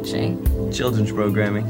[0.00, 0.72] watching?
[0.72, 1.68] Children's programming.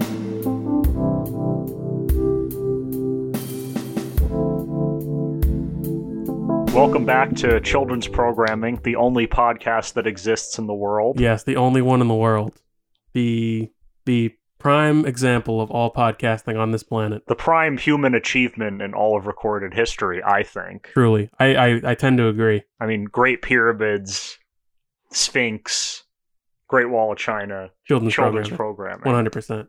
[6.73, 11.19] Welcome back to Children's Programming, the only podcast that exists in the world.
[11.19, 12.63] Yes, the only one in the world.
[13.15, 13.69] The
[14.07, 17.25] the prime example of all podcasting on this planet.
[17.27, 20.91] The prime human achievement in all of recorded history, I think.
[20.93, 21.31] Truly.
[21.41, 22.63] I, I, I tend to agree.
[22.79, 24.39] I mean, Great Pyramids,
[25.11, 26.05] Sphinx,
[26.71, 29.01] Great Wall of China, Children's, children's programming.
[29.03, 29.31] programming.
[29.33, 29.67] 100%.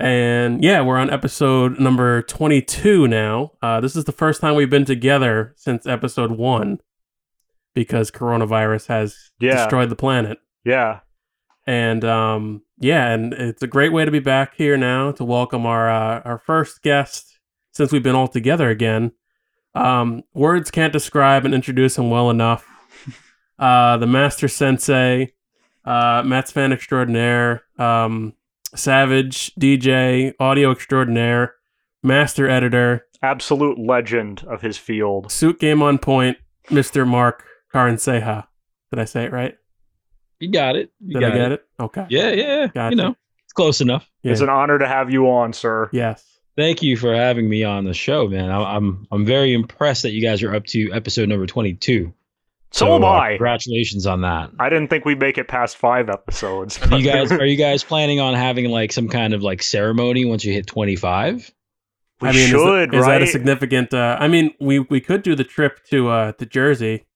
[0.00, 3.52] And yeah, we're on episode number 22 now.
[3.62, 6.80] Uh, this is the first time we've been together since episode one
[7.76, 9.52] because coronavirus has Yeah.
[9.54, 10.38] destroyed the planet.
[10.64, 11.00] Yeah.
[11.64, 15.64] And um, yeah, and it's a great way to be back here now to welcome
[15.64, 17.38] our uh, our first guest
[17.70, 19.12] since we've been all together again.
[19.76, 22.66] Um, words can't describe and introduce him well enough.
[23.60, 25.34] Uh, the master sensei,
[25.84, 28.34] uh, Mets fan extraordinaire, um,
[28.74, 31.54] savage DJ, audio extraordinaire,
[32.02, 35.30] master editor, Absolute legend of his field.
[35.30, 36.38] suit game on point,
[36.70, 38.46] Mister Mark Karanseha.
[38.90, 39.56] Did I say it right?
[40.38, 40.90] You got it.
[41.04, 41.66] You Did I got get it?
[41.78, 42.06] Okay.
[42.08, 42.66] Yeah, yeah.
[42.68, 42.96] Gotcha.
[42.96, 44.10] You know, it's close enough.
[44.22, 44.32] Yeah.
[44.32, 45.90] It's an honor to have you on, sir.
[45.92, 46.24] Yes.
[46.56, 48.50] Thank you for having me on the show, man.
[48.50, 52.12] I, I'm I'm very impressed that you guys are up to episode number 22.
[52.72, 53.28] So, am uh, I.
[53.30, 54.50] Congratulations on that.
[54.60, 56.80] I didn't think we'd make it past five episodes.
[56.82, 60.24] Are you guys are you guys planning on having like some kind of like ceremony
[60.24, 61.50] once you hit 25?
[62.20, 63.18] we I mean, is- should, is, right?
[63.18, 63.92] that a significant?
[63.94, 67.06] Uh, I mean, we we could do the trip to uh, to Jersey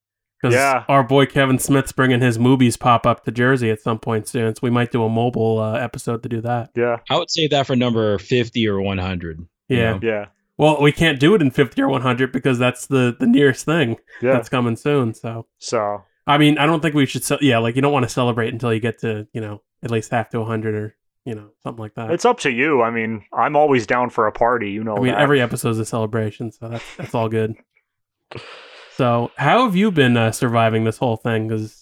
[0.42, 0.84] because Yeah.
[0.88, 4.54] our boy Kevin Smith's bringing his movies pop up to Jersey at some point soon.
[4.54, 6.70] So we might do a mobile uh, episode to do that.
[6.74, 6.96] yeah.
[7.08, 9.38] I would say that for number 50 or 100.
[9.68, 9.92] you Yeah.
[9.92, 10.00] know?
[10.02, 10.24] Yeah.
[10.56, 13.64] Well, we can't do it in fifty or one hundred because that's the the nearest
[13.64, 14.34] thing Yeah.
[14.34, 15.14] that's coming soon.
[15.14, 17.24] So So, I mean, I don't think we should.
[17.24, 19.90] Ce- yeah, like you don't want to celebrate until you get to you know at
[19.90, 22.10] least half to hundred or you know something like that.
[22.12, 22.82] it's up to you.
[22.82, 24.70] I mean, I'm always down for a party.
[24.70, 25.20] You know I mean, that.
[25.20, 27.56] every episode's a celebration, so that's that's all good.
[28.96, 31.48] So, how have you been uh, surviving this whole thing?
[31.48, 31.80] Because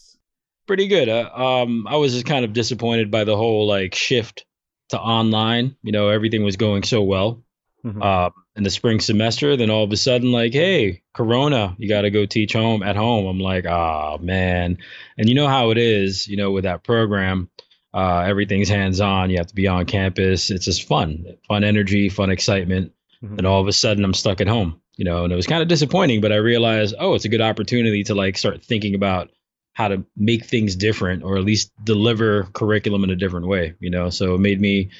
[0.67, 1.09] Pretty good.
[1.09, 4.47] Uh, um I was just kind of disappointed by the whole like shift
[4.91, 5.77] to online.
[5.83, 7.43] You know, everything was going so well.
[7.85, 8.01] Mhm.
[8.03, 9.57] uh, in the spring semester.
[9.57, 12.97] Then all of a sudden, like, hey, Corona, you got to go teach home at
[12.97, 13.27] home.
[13.27, 14.79] I'm like, ah, man.
[15.17, 17.49] And you know how it is, you know, with that program,
[17.95, 19.31] uh, everything's hands on.
[19.31, 20.51] You have to be on campus.
[20.51, 22.93] It's just fun, fun energy, fun excitement.
[23.23, 23.39] Mhm.
[23.39, 25.63] And all of a sudden, I'm stuck at home, you know, and it was kind
[25.63, 26.21] of disappointing.
[26.21, 29.31] But I realized, oh, it's a good opportunity to like start thinking about
[29.75, 33.91] how to make things different or at least deliver curriculum in a different way, you
[33.91, 34.11] know.
[34.11, 34.91] So it made me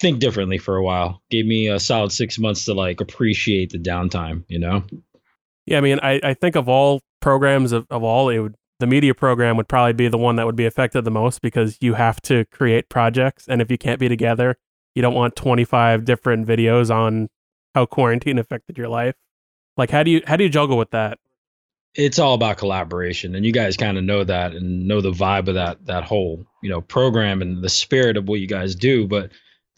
[0.00, 1.22] think differently for a while.
[1.30, 4.82] Gave me a solid six months to like appreciate the downtime, you know?
[5.66, 8.86] yeah, I mean, I, I think of all programs of, of all, it would the
[8.86, 11.94] media program would probably be the one that would be affected the most because you
[11.94, 14.56] have to create projects, and if you can't be together,
[14.94, 17.28] you don't want twenty five different videos on
[17.74, 19.14] how quarantine affected your life.
[19.76, 21.18] Like, how do you how do you juggle with that?
[21.94, 23.34] It's all about collaboration.
[23.34, 26.44] And you guys kind of know that and know the vibe of that that whole,
[26.62, 29.06] you know, program and the spirit of what you guys do.
[29.06, 29.30] But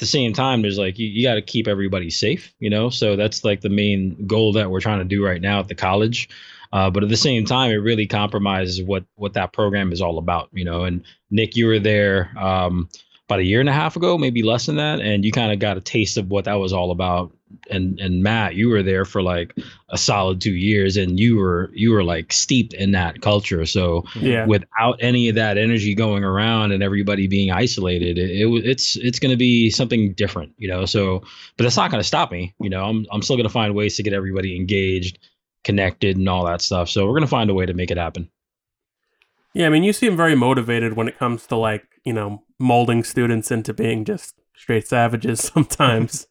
[0.03, 2.91] the same time, there's like you, you got to keep everybody safe, you know?
[2.91, 5.75] So that's like the main goal that we're trying to do right now at the
[5.75, 6.29] college.
[6.73, 10.19] Uh, but at the same time, it really compromises what what that program is all
[10.19, 10.85] about, you know.
[10.85, 12.89] And Nick, you were there um,
[13.29, 15.59] about a year and a half ago, maybe less than that, and you kind of
[15.59, 17.33] got a taste of what that was all about.
[17.71, 19.57] And and Matt, you were there for like
[19.89, 23.67] a solid two years, and you were you were like steeped in that culture.
[23.67, 28.67] So Yeah, without any of that energy going around and everybody being isolated, it, it
[28.67, 30.85] it's it's going to be something different, you know.
[30.85, 31.21] So,
[31.57, 32.85] but that's not going to stop me, you know.
[32.85, 35.19] I'm I'm still going to find ways to get everybody engaged,
[35.65, 36.89] connected, and all that stuff.
[36.89, 38.29] So we're going to find a way to make it happen.
[39.55, 43.05] Yeah, I mean, you seem very motivated when it comes to like, you know, molding
[43.05, 46.27] students into being just straight savages sometimes.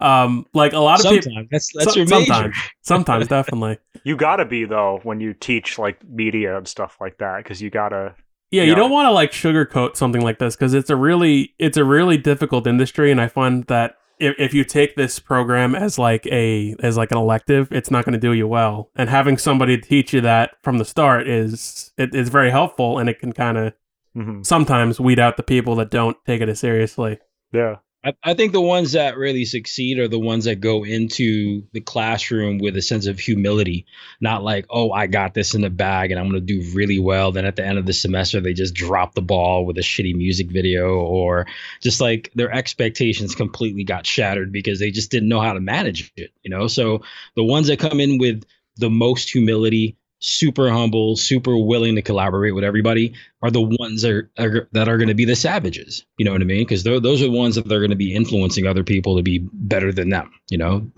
[0.00, 2.24] Um, like a lot of people Sometimes that's that's some- your major.
[2.26, 3.78] sometimes, sometimes definitely.
[4.04, 7.70] You gotta be though when you teach like media and stuff like that because you
[7.70, 8.14] gotta.
[8.50, 8.70] Yeah, Yeah.
[8.70, 11.84] you don't want to like sugarcoat something like this because it's a really it's a
[11.84, 16.26] really difficult industry, and I find that if, if you take this program as like
[16.26, 18.90] a as like an elective, it's not going to do you well.
[18.96, 23.08] And having somebody teach you that from the start is it is very helpful, and
[23.08, 23.72] it can kind of
[24.16, 24.44] Mhm.
[24.44, 27.18] sometimes weed out the people that don't take it as seriously.
[27.52, 27.76] Yeah.
[28.02, 31.80] I, I think the ones that really succeed are the ones that go into the
[31.80, 33.84] classroom with a sense of humility,
[34.20, 36.98] not like, oh, I got this in the bag and I'm going to do really
[36.98, 37.30] well.
[37.30, 40.14] Then at the end of the semester, they just drop the ball with a shitty
[40.14, 41.46] music video or
[41.82, 46.10] just like their expectations completely got shattered because they just didn't know how to manage
[46.16, 46.68] it, you know?
[46.68, 47.02] So
[47.36, 48.44] the ones that come in with
[48.76, 54.12] the most humility super humble, super willing to collaborate with everybody are the ones that
[54.12, 56.04] are, are that are going to be the savages.
[56.18, 56.60] You know what I mean?
[56.60, 59.38] Because those are the ones that they're going to be influencing other people to be
[59.52, 60.30] better than them.
[60.50, 60.90] You know,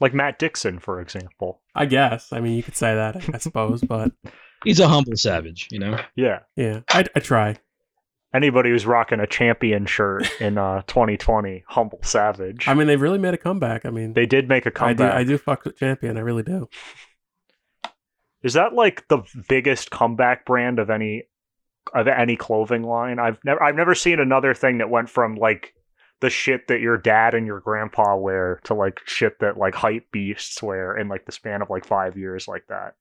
[0.00, 1.60] like Matt Dixon, for example.
[1.74, 2.32] I guess.
[2.32, 4.12] I mean, you could say that, I suppose, but
[4.64, 5.68] he's a humble savage.
[5.70, 5.98] You know?
[6.16, 6.40] Yeah.
[6.56, 6.80] Yeah.
[6.88, 7.56] I, I try.
[8.34, 12.66] Anybody who's rocking a champion shirt in uh, 2020, humble savage.
[12.66, 13.86] I mean, they really made a comeback.
[13.86, 15.14] I mean, they did make a comeback.
[15.14, 16.16] I do, I do fuck with champion.
[16.16, 16.68] I really do.
[18.44, 21.24] Is that like the biggest comeback brand of any
[21.94, 23.18] of any clothing line?
[23.18, 25.74] I've never I've never seen another thing that went from like
[26.20, 30.10] the shit that your dad and your grandpa wear to like shit that like hype
[30.12, 32.94] beasts wear in like the span of like five years like that.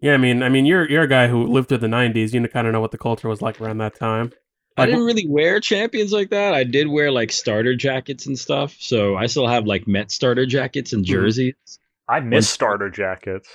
[0.00, 2.32] Yeah, I mean, I mean, you're you're a guy who lived through the '90s.
[2.32, 4.32] You kind of know what the culture was like around that time.
[4.76, 6.54] Like, I didn't really wear champions like that.
[6.54, 8.76] I did wear like starter jackets and stuff.
[8.78, 11.14] So I still have like Met starter jackets and mm-hmm.
[11.14, 11.54] jerseys.
[12.08, 13.48] I miss starter jackets.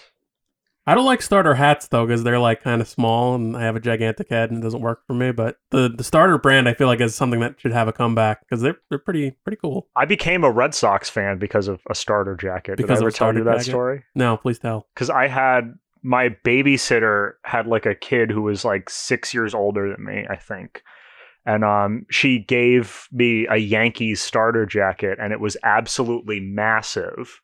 [0.85, 3.75] I don't like starter hats though because they're like kind of small and I have
[3.75, 5.31] a gigantic head and it doesn't work for me.
[5.31, 8.41] But the the starter brand I feel like is something that should have a comeback
[8.41, 9.87] because they're they're pretty pretty cool.
[9.95, 12.77] I became a Red Sox fan because of a starter jacket.
[12.77, 13.69] Because Did I ever tell you that jacket?
[13.69, 14.03] story?
[14.15, 14.87] No, please tell.
[14.93, 19.89] Because I had my babysitter had like a kid who was like six years older
[19.89, 20.83] than me, I think.
[21.45, 27.41] And um, she gave me a Yankees starter jacket, and it was absolutely massive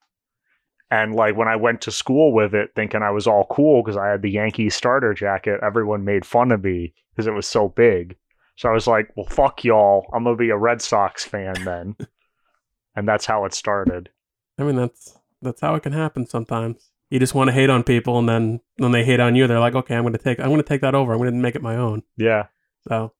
[0.92, 3.98] and like when I went to school with it, thinking I was all cool because
[3.98, 7.70] I had the Yankee starter jacket, everyone made fun of me because it was so
[7.70, 8.16] big.
[8.56, 10.08] So I was like, well, fuck y'all.
[10.14, 11.96] I'm going to be a Red Sox fan then.
[12.96, 14.10] and that's how it started.
[14.58, 16.90] I mean, that's that's how it can happen sometimes.
[17.10, 19.60] You just want to hate on people, and then when they hate on you, they're
[19.60, 21.14] like, okay, I'm going to take I'm going to take that over.
[21.14, 22.04] I'm going to make it my own.
[22.18, 22.48] Yeah.
[22.88, 23.14] So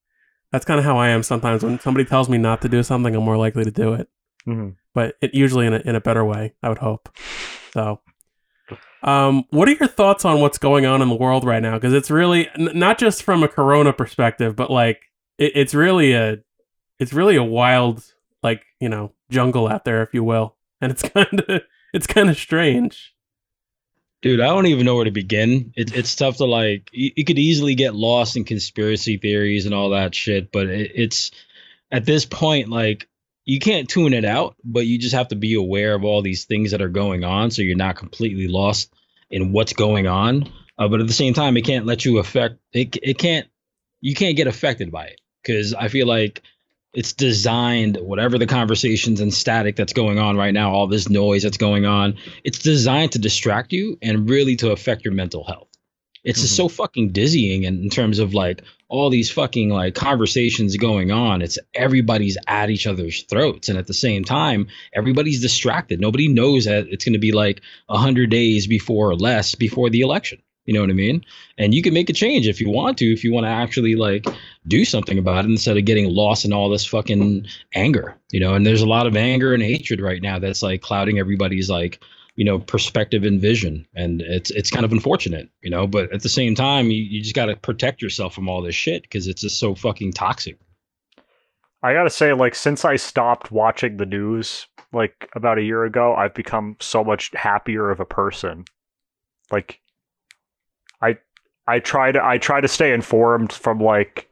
[0.52, 1.62] that's kind of how I am sometimes.
[1.62, 4.08] When somebody tells me not to do something, I'm more likely to do it.
[4.46, 4.70] Mm-hmm.
[4.92, 7.08] But it usually in a in a better way, I would hope.
[7.72, 8.00] So,
[9.02, 11.74] um, what are your thoughts on what's going on in the world right now?
[11.74, 15.00] Because it's really n- not just from a Corona perspective, but like
[15.38, 16.38] it, it's really a
[16.98, 18.04] it's really a wild
[18.42, 21.62] like you know jungle out there, if you will, and it's kind of
[21.92, 23.14] it's kind of strange.
[24.22, 25.72] Dude, I don't even know where to begin.
[25.76, 26.90] It, it's tough to like.
[26.92, 31.30] You, could easily get lost in conspiracy theories and all that shit, but it, it's
[31.90, 33.08] at this point like
[33.44, 36.44] you can't tune it out, but you just have to be aware of all these
[36.44, 38.92] things that are going on, so you're not completely lost
[39.30, 40.50] in what's going on.
[40.78, 42.96] Uh, but at the same time, it can't let you affect it.
[43.02, 43.46] It can't.
[44.00, 46.42] You can't get affected by it because I feel like
[46.92, 51.42] it's designed whatever the conversations and static that's going on right now all this noise
[51.42, 55.68] that's going on it's designed to distract you and really to affect your mental health
[56.24, 56.44] it's mm-hmm.
[56.44, 61.10] just so fucking dizzying in, in terms of like all these fucking like conversations going
[61.10, 61.42] on.
[61.42, 66.00] It's everybody's at each other's throats, and at the same time, everybody's distracted.
[66.00, 69.90] Nobody knows that it's going to be like a hundred days before or less before
[69.90, 70.42] the election.
[70.66, 71.24] You know what I mean?
[71.58, 73.96] And you can make a change if you want to, if you want to actually
[73.96, 74.26] like
[74.68, 78.16] do something about it instead of getting lost in all this fucking anger.
[78.30, 81.18] You know, and there's a lot of anger and hatred right now that's like clouding
[81.18, 82.00] everybody's like
[82.40, 83.86] you know perspective and vision.
[83.94, 87.22] And it's it's kind of unfortunate you know but at the same time you, you
[87.22, 90.58] just got to protect yourself from all this shit because it's just so fucking toxic.
[91.82, 96.14] I gotta say like since i stopped watching the news like about a year ago
[96.14, 98.64] i've become so much happier of a person.
[99.50, 99.78] Like
[101.02, 101.18] i
[101.66, 104.30] i try to i try to stay informed from like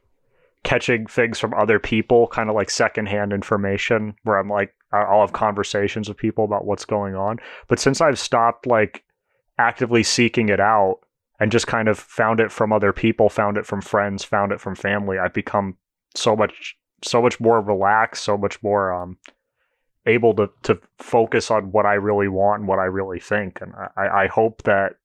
[0.63, 5.33] catching things from other people kind of like secondhand information where i'm like I'll have
[5.33, 7.37] conversations with people about what's going on.
[7.67, 9.03] But since I've stopped like
[9.57, 10.99] actively seeking it out
[11.39, 14.59] and just kind of found it from other people, found it from friends, found it
[14.59, 15.77] from family, I've become
[16.15, 19.17] so much so much more relaxed, so much more um
[20.05, 23.59] able to to focus on what I really want and what I really think.
[23.61, 24.95] And I, I hope that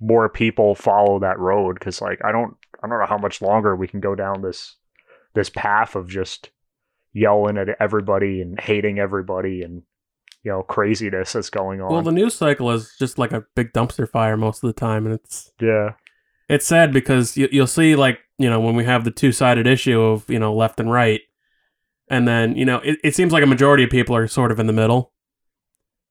[0.00, 3.76] more people follow that road because like I don't I don't know how much longer
[3.76, 4.76] we can go down this
[5.34, 6.50] this path of just
[7.12, 9.82] yelling at everybody and hating everybody and
[10.42, 11.92] you know craziness that's going on.
[11.92, 15.06] Well, the news cycle is just like a big dumpster fire most of the time,
[15.06, 15.94] and it's yeah,
[16.48, 19.66] it's sad because you, you'll see like you know when we have the two sided
[19.66, 21.20] issue of you know left and right,
[22.08, 24.58] and then you know it, it seems like a majority of people are sort of
[24.58, 25.12] in the middle,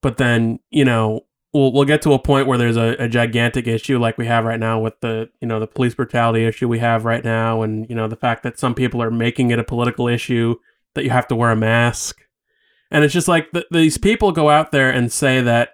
[0.00, 3.66] but then you know we'll we'll get to a point where there's a, a gigantic
[3.66, 6.78] issue like we have right now with the you know the police brutality issue we
[6.78, 9.64] have right now, and you know the fact that some people are making it a
[9.64, 10.54] political issue
[10.94, 12.20] that you have to wear a mask.
[12.90, 15.70] And it's just like th- these people go out there and say that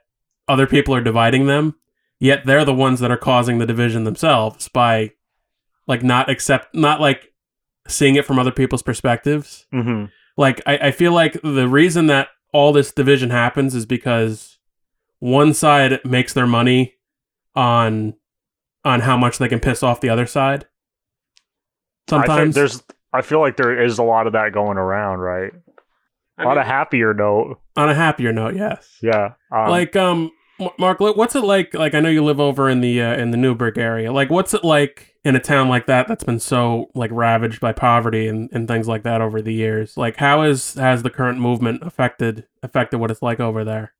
[0.49, 1.77] other people are dividing them,
[2.19, 5.13] yet they're the ones that are causing the division themselves by
[5.87, 7.33] like not accept, not like
[7.89, 9.67] seeing it from other people's perspectives.
[9.73, 10.07] Mm-hmm.
[10.37, 14.59] Like, I, I feel like the reason that all this division happens is because
[15.19, 16.95] one side makes their money
[17.55, 18.15] on
[18.85, 20.67] on how much they can piss off the other side.
[22.09, 22.83] I think Sometimes there's.
[23.17, 25.53] I feel like there is a lot of that going around, right?
[26.39, 27.59] I A lot mean, of happier note.
[27.77, 28.99] on a happier note, yes.
[29.03, 29.33] Yeah.
[29.51, 30.31] Um, like um
[30.79, 31.75] Mark, what- what's it like?
[31.75, 34.11] Like I know you live over in the uh, in the Newburgh area.
[34.11, 37.73] Like, what's it like in a town like that that's been so like ravaged by
[37.73, 39.99] poverty and, and things like that over the years?
[39.99, 43.93] Like, how is has the current movement affected affected what it's like over there?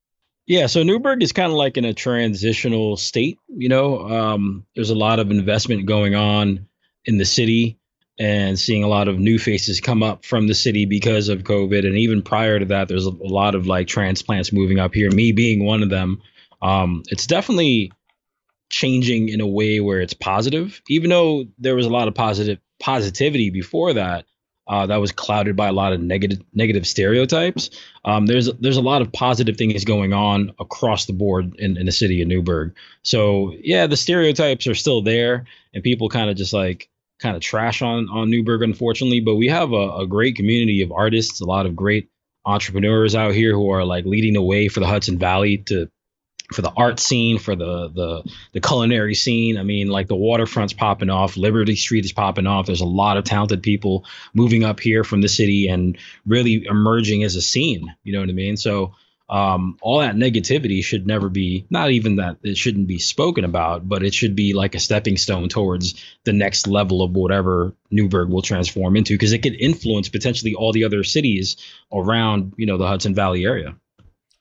[0.47, 3.37] Yeah, so Newburgh is kind of like in a transitional state.
[3.55, 6.67] You know, um, there's a lot of investment going on
[7.05, 7.79] in the city,
[8.19, 11.87] and seeing a lot of new faces come up from the city because of COVID.
[11.87, 15.11] And even prior to that, there's a, lot of like transplants moving up here.
[15.11, 16.23] Me being one of them,
[16.63, 17.93] um, it's definitely
[18.71, 20.81] changing in a way where it's positive.
[20.89, 24.25] Even though there was a lot of positive positivity before that,
[24.69, 27.71] uh, that was clouded by a lot of negative negative stereotypes.
[28.05, 31.87] Um, there's there's a lot of positive things going on across the board in, in
[31.87, 32.75] the city of Newburgh.
[33.03, 37.43] So yeah, the stereotypes are still there, and people kind of just like kind of
[37.43, 39.21] trash on on Newburgh, unfortunately.
[39.21, 42.09] But we have a, a great community of artists, a lot of great
[42.45, 45.89] entrepreneurs out here who are like leading the way for the Hudson Valley to
[46.53, 49.59] for the art scene, for the the the culinary scene.
[49.59, 52.67] I mean, like the waterfront's popping off, Liberty Street is popping off.
[52.67, 54.05] There's a lot of talented people
[54.35, 57.95] moving up here from the city and really emerging as a scene.
[58.05, 58.57] You know what I mean?
[58.57, 58.95] So
[59.29, 63.89] um, all that negativity should never be not even that it shouldn't be spoken about,
[63.89, 68.29] but it should be like a stepping stone towards the next level of whatever Newburgh
[68.29, 71.57] will transform into because it could influence potentially all the other cities
[71.93, 73.75] around, you know, the Hudson Valley area.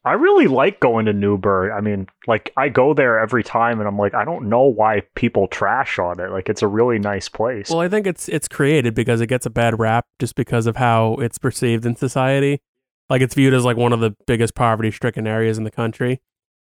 [0.04, 1.72] I really like going to Newburgh.
[1.76, 5.02] I mean, like I go there every time, and I'm like, I don't know why
[5.16, 6.30] people trash on it.
[6.30, 7.72] Like, it's a really nice place.
[7.72, 10.76] Well, I think it's it's created because it gets a bad rap just because of
[10.76, 12.62] how it's perceived in society.
[13.10, 16.22] Like it's viewed as like one of the biggest poverty stricken areas in the country.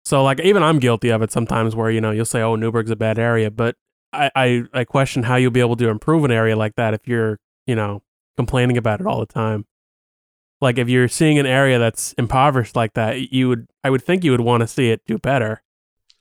[0.06, 2.92] So like even I'm guilty of it sometimes where, you know, you'll say, Oh, Newburgh's
[2.92, 3.76] a bad area, but
[4.14, 7.08] I, I, I question how you'll be able to improve an area like that if
[7.08, 8.02] you're, you know,
[8.38, 9.66] complaining about it all the time.
[10.62, 14.24] Like if you're seeing an area that's impoverished like that, you would I would think
[14.24, 15.64] you would want to see it do better.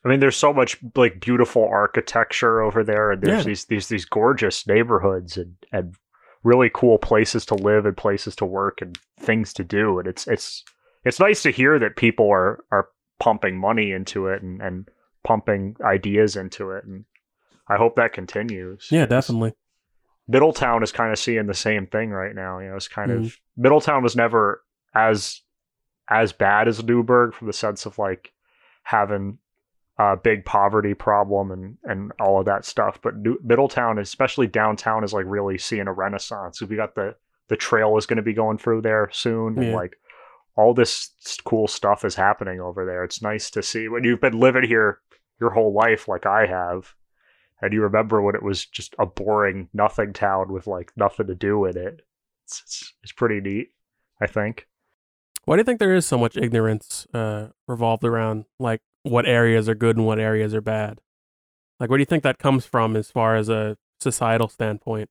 [0.05, 3.49] I mean, there's so much like beautiful architecture over there, and there's Yeah.
[3.49, 5.97] these these these gorgeous neighborhoods and and
[6.49, 9.99] really cool places to live and places to work and things to do.
[9.99, 10.65] And it's it's
[11.05, 12.89] it's nice to hear that people are are
[13.21, 14.89] pumping money into it and and
[15.25, 16.85] pumping ideas into it.
[16.85, 17.05] And
[17.69, 18.89] I hope that continues.
[18.91, 19.53] Yeah, definitely.
[20.27, 22.59] Middletown is kind of seeing the same thing right now.
[22.61, 23.25] You know, it's kind Mm-hmm.
[23.25, 24.63] of Middletown was never
[24.95, 25.43] as
[26.09, 28.33] as bad as Newburgh from the sense of like
[28.85, 29.39] having
[29.99, 32.99] a big poverty problem and and all of that stuff.
[33.03, 36.63] But New- Middletown, especially downtown, is like really seeing a renaissance.
[36.63, 37.17] We got the
[37.49, 39.97] the trail is going to be going through there soon, and like
[40.57, 41.11] all this
[41.45, 43.05] cool stuff is happening over there.
[43.05, 45.01] It's nice to see when you've been living here
[45.41, 46.95] your whole life, like I have,
[47.63, 51.35] and you remember when it was just a boring nothing town with like nothing to
[51.35, 52.03] do in it.
[52.45, 53.69] It's it's, it's pretty neat,
[54.21, 54.69] I think.
[55.45, 59.69] Why do you think there is so much ignorance uh, revolved around like what areas
[59.69, 61.01] are good and what areas are bad?
[61.81, 65.09] Like, where do you think that comes from as far as a societal standpoint?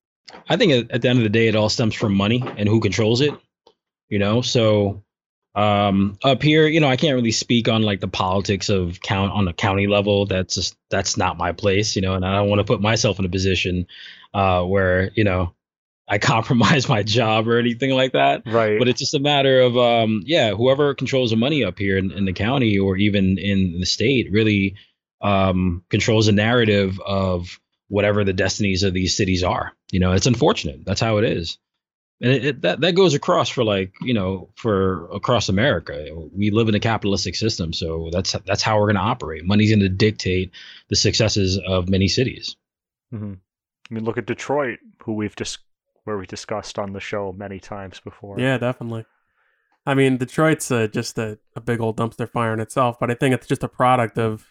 [0.50, 2.80] I think at, the end of the day, it all stems from money and who
[2.80, 3.34] controls it.
[4.10, 5.04] You know, so
[5.56, 9.32] um, up here, you know, I can't really speak on like the politics of count
[9.32, 10.25] on a county level.
[10.25, 11.96] That's just that's not my place.
[11.96, 13.88] You know, and I don't want to put myself in a position
[14.34, 15.54] uh, where you know
[16.08, 18.44] I compromise my job or anything like that.
[18.46, 18.80] Right.
[18.80, 22.12] But it's just a matter of um, yeah, whoever controls the money up here in,
[22.12, 24.76] in the county or even in the state really
[25.22, 27.60] um, controls the narrative of
[27.90, 29.74] whatever the destinies of these cities are.
[29.92, 30.86] You know, it's unfortunate.
[30.86, 31.58] That's how it is.
[32.20, 36.08] And it, it, that that goes across for like you know for across America.
[36.32, 39.46] We live in a capitalistic system, so that's that's how we're going to operate.
[39.46, 40.52] Money's going to dictate
[40.90, 42.56] the successes of many cities.
[43.12, 43.34] hmm
[43.90, 45.60] I mean, look at Detroit, who we've just
[46.08, 48.40] where we discussed on the show many times before.
[48.40, 49.06] Yeah, definitely.
[49.86, 53.14] I mean, Detroit's uh, just a, a big old dumpster fire in itself, but I
[53.14, 54.46] think it's just a product of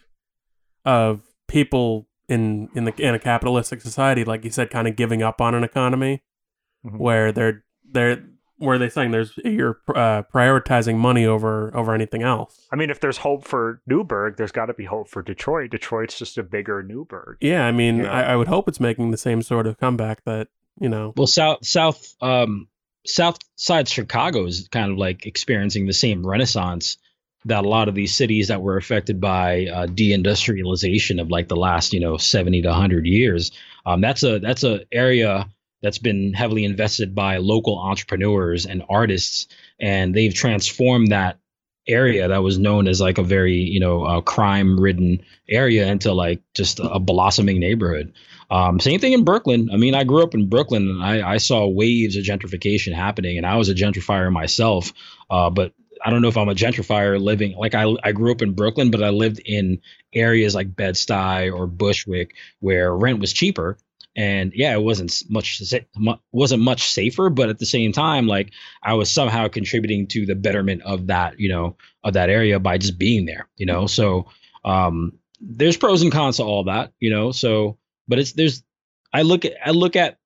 [0.85, 5.23] of people in in the in a capitalistic society, like you said, kind of giving
[5.23, 6.23] up on an economy
[6.85, 6.99] Mhm.
[6.99, 8.23] where they're they're
[8.59, 12.67] where they saying there's you're uh, prioritizing money over over anything else.
[12.73, 15.71] I mean, if there's hope for Newburgh, there's got to be hope for Detroit.
[15.71, 17.37] Detroit's just a bigger Newburgh.
[17.41, 18.11] Yeah, I mean, Yeah.
[18.13, 20.49] I, I would hope it's making the same sort of comeback that
[20.81, 21.13] you know.
[21.17, 22.69] Well, south south um
[23.07, 26.99] south side Chicago is kind of like experiencing the same renaissance
[27.47, 31.57] that a lot of these cities that were affected by uh, deindustrialization of like the
[31.57, 33.53] last you know 70 to 100 years
[33.87, 35.49] um, that's a that's a area
[35.83, 39.47] that's been heavily invested by local entrepreneurs and artists
[39.79, 41.39] and they've transformed that
[41.89, 46.13] area that was known as like a very you know uh, crime ridden area into
[46.13, 48.13] like just a blossoming neighborhood
[48.51, 49.69] um, same thing in brooklyn.
[49.73, 53.37] I mean i grew up in brooklyn and i, I saw waves of gentrification happening
[53.37, 54.93] and i was a gentrifier myself.
[55.31, 55.73] Uh, but
[56.05, 58.91] i don't know if i'm a gentrifier living like I, I grew up in brooklyn
[58.91, 59.81] but i lived in
[60.13, 63.79] areas like bed-stuy or bushwick where rent was cheaper.
[64.15, 65.63] And yeah it wasn't much
[66.33, 70.35] wasn't much safer but at the same time like i was somehow contributing to the
[70.35, 73.87] betterment of that you know of that area by just being there you know?
[73.87, 74.27] So
[74.65, 77.33] um there's pros and cons to all that you know?
[77.33, 77.77] So
[78.09, 78.63] but it's there's
[79.13, 80.19] i look at i look at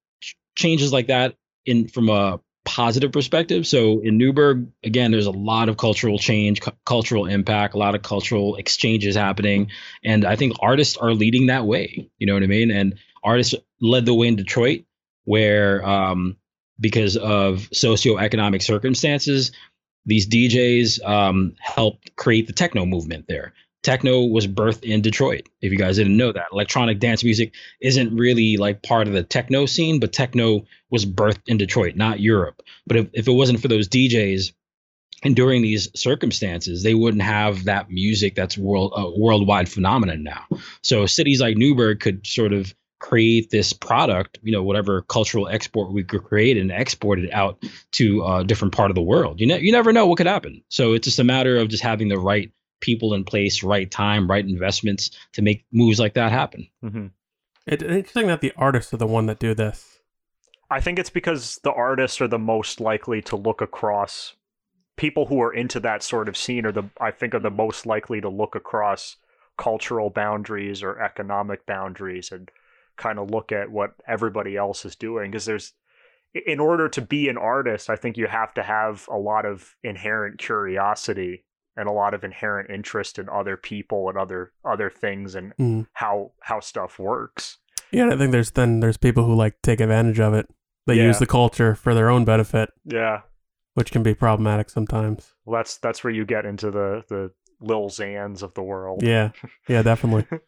[0.56, 3.66] changes like that in from a positive perspective.
[3.66, 7.94] So in newburgh again there's a lot of cultural change cu- cultural impact a lot
[7.94, 9.70] of cultural exchanges happening.
[10.04, 12.70] And i think artists are leading that way you know what i mean?
[12.70, 14.84] And artists led the way in Detroit,
[15.24, 16.36] where um,
[16.78, 19.52] because of socioeconomic circumstances,
[20.06, 23.52] these DJs um, helped create the techno movement there.
[23.82, 25.48] Techno was birthed in Detroit.
[25.62, 29.22] If you guys didn't know that, electronic dance music isn't really like part of the
[29.22, 32.62] techno scene, but techno was birthed in Detroit, not Europe.
[32.86, 34.52] But if, if it wasn't for those DJs,
[35.22, 40.44] and during these circumstances, they wouldn't have that music that's world a worldwide phenomenon now.
[40.82, 45.92] So cities like Newburgh could sort of create this product, you know, whatever cultural export
[45.92, 49.40] we could create and export it out to a different part of the world.
[49.40, 50.62] You know, you never know what could happen.
[50.68, 54.30] So it's just a matter of just having the right people in place, right time,
[54.30, 56.68] right investments to make moves like that happen.
[56.84, 57.06] Mm-hmm.
[57.66, 60.00] It's interesting that the artists are the one that do this.
[60.70, 64.34] I think it's because the artists are the most likely to look across
[64.96, 67.86] people who are into that sort of scene are the I think are the most
[67.86, 69.16] likely to look across
[69.56, 72.50] cultural boundaries or economic boundaries and
[72.96, 75.72] kind of look at what everybody else is doing because there's
[76.46, 79.74] in order to be an artist i think you have to have a lot of
[79.82, 81.44] inherent curiosity
[81.80, 85.86] and a lot of inherent interest in other people and other other things and mm.
[85.94, 87.58] how how stuff works.
[87.90, 90.46] Yeah i think there's then there's people who like take advantage of it.
[90.86, 91.04] They Yeah.
[91.04, 92.70] use the culture for their own benefit.
[92.84, 93.22] Yeah.
[93.74, 95.32] Which can be problematic sometimes.
[95.44, 99.02] Well that's that's where you get into the the lil Xans of the world.
[99.02, 99.30] Yeah.
[99.68, 100.26] Yeah definitely.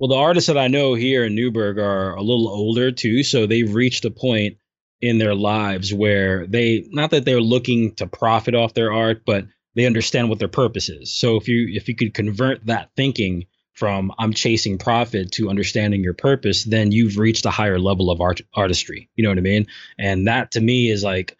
[0.00, 3.46] Well, the artists that I know here in Newburgh are a little older too, so
[3.46, 4.56] they've reached a point
[5.00, 9.46] in their lives where they not that they're looking to profit off their art, but
[9.74, 11.14] they understand what their purpose is.
[11.14, 16.02] So if you if you could convert that thinking from I'm chasing profit to understanding
[16.02, 19.08] your purpose, then you've reached a higher level of art artistry.
[19.14, 19.66] You know what I mean?
[19.98, 21.36] And that to me is like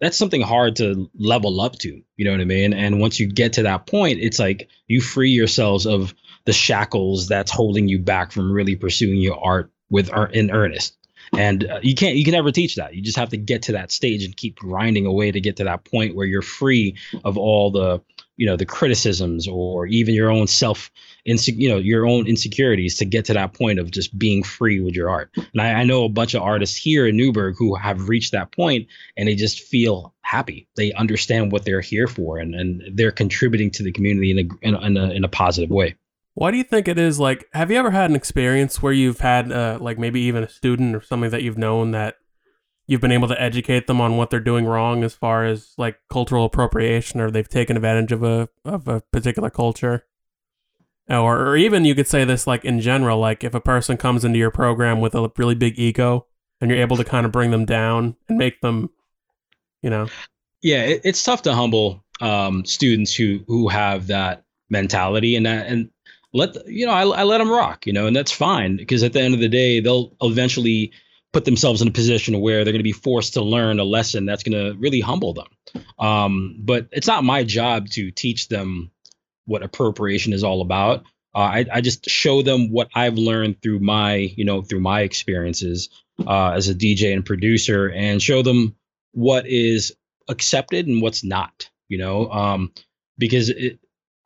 [0.00, 2.02] that's something hard to level up to.
[2.16, 2.72] You know what I mean?
[2.72, 6.14] And once you get to that point, it's like you free yourselves of
[6.46, 10.96] the shackles that's holding you back from really pursuing your art with er, in earnest.
[11.36, 12.94] And uh, you can't you can never teach that.
[12.94, 15.64] You just have to get to that stage and keep grinding away to get to
[15.64, 18.02] that point where you're free of all the
[18.36, 20.90] you know the criticisms or even your own self
[21.28, 24.80] inse- you know your own insecurities to get to that point of just being free
[24.80, 25.30] with your art.
[25.36, 28.50] And I, I know a bunch of artists here in Newburgh who have reached that
[28.50, 30.68] point and they just feel happy.
[30.76, 34.66] They understand what they're here for and, and they're contributing to the community in a,
[34.66, 35.96] in a, in a, in a positive way.
[36.40, 39.20] Why do you think it is like have you ever had an experience where you've
[39.20, 42.14] had uh, like maybe even a student or something that you've known that
[42.86, 45.98] you've been able to educate them on what they're doing wrong as far as like
[46.08, 50.06] cultural appropriation or they've taken advantage of a of a particular culture?
[51.10, 54.24] Or or even you could say this like in general like if a person comes
[54.24, 56.26] into your program with a really big ego
[56.58, 58.88] and you're able to kind of bring them down and make them
[59.82, 60.08] you know
[60.62, 65.66] Yeah, it, it's tough to humble um, students who who have that mentality and that
[65.66, 65.90] and
[66.32, 69.02] let the- you know I, I let them rock, you know, and that's fine because
[69.02, 70.92] at the end of the day they'll eventually
[71.32, 74.26] put themselves in a position where they're going to be forced to learn a lesson
[74.26, 75.46] that's going to really humble them.
[75.98, 78.90] Um, but it's not my job to teach them
[79.44, 81.04] what appropriation is all about.
[81.32, 85.02] Uh, I, I just show them what I've learned through my, you know, through my
[85.02, 85.88] experiences
[86.26, 88.74] uh, as a DJ and producer, and show them
[89.12, 89.94] what is
[90.28, 91.70] accepted and what's not.
[91.88, 92.72] You know, um,
[93.18, 93.78] because it,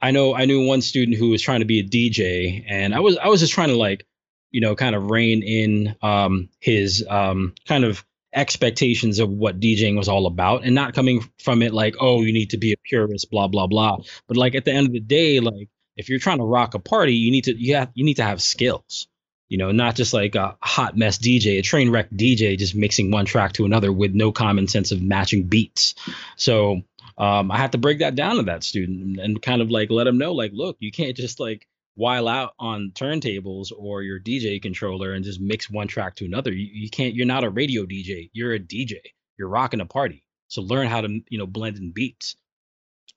[0.04, 3.00] I know I knew one student who was trying to be a DJ, and I
[3.00, 4.06] was I was just trying to like,
[4.50, 9.96] you know, kind of rein in um, his um, kind of expectations of what DJing
[9.96, 12.76] was all about, and not coming from it like, oh, you need to be a
[12.84, 13.96] purist, blah blah blah.
[14.28, 16.78] But like at the end of the day, like if you're trying to rock a
[16.80, 19.08] party, you need to you have you need to have skills.
[19.48, 23.10] You know, not just like a hot mess DJ, a train wreck DJ, just mixing
[23.10, 25.94] one track to another with no common sense of matching beats.
[26.36, 26.82] So
[27.16, 30.06] um, I had to break that down to that student and kind of like let
[30.06, 34.60] him know, like, look, you can't just like while out on turntables or your DJ
[34.60, 36.52] controller and just mix one track to another.
[36.52, 37.14] You, you can't.
[37.14, 38.30] You're not a radio DJ.
[38.32, 38.96] You're a DJ.
[39.38, 40.24] You're rocking a party.
[40.48, 42.36] So learn how to you know blend in beats.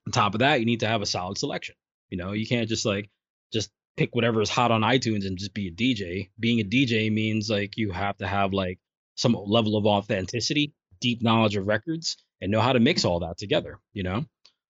[0.06, 1.74] On top of that, you need to have a solid selection.
[2.08, 3.10] You know, you can't just like
[3.52, 6.30] just pick whatever is hot on iTunes and just be a DJ.
[6.38, 8.78] Being a DJ means like you have to have like
[9.16, 13.38] some level of authenticity, deep knowledge of records, and know how to mix all that
[13.38, 14.24] together, you know?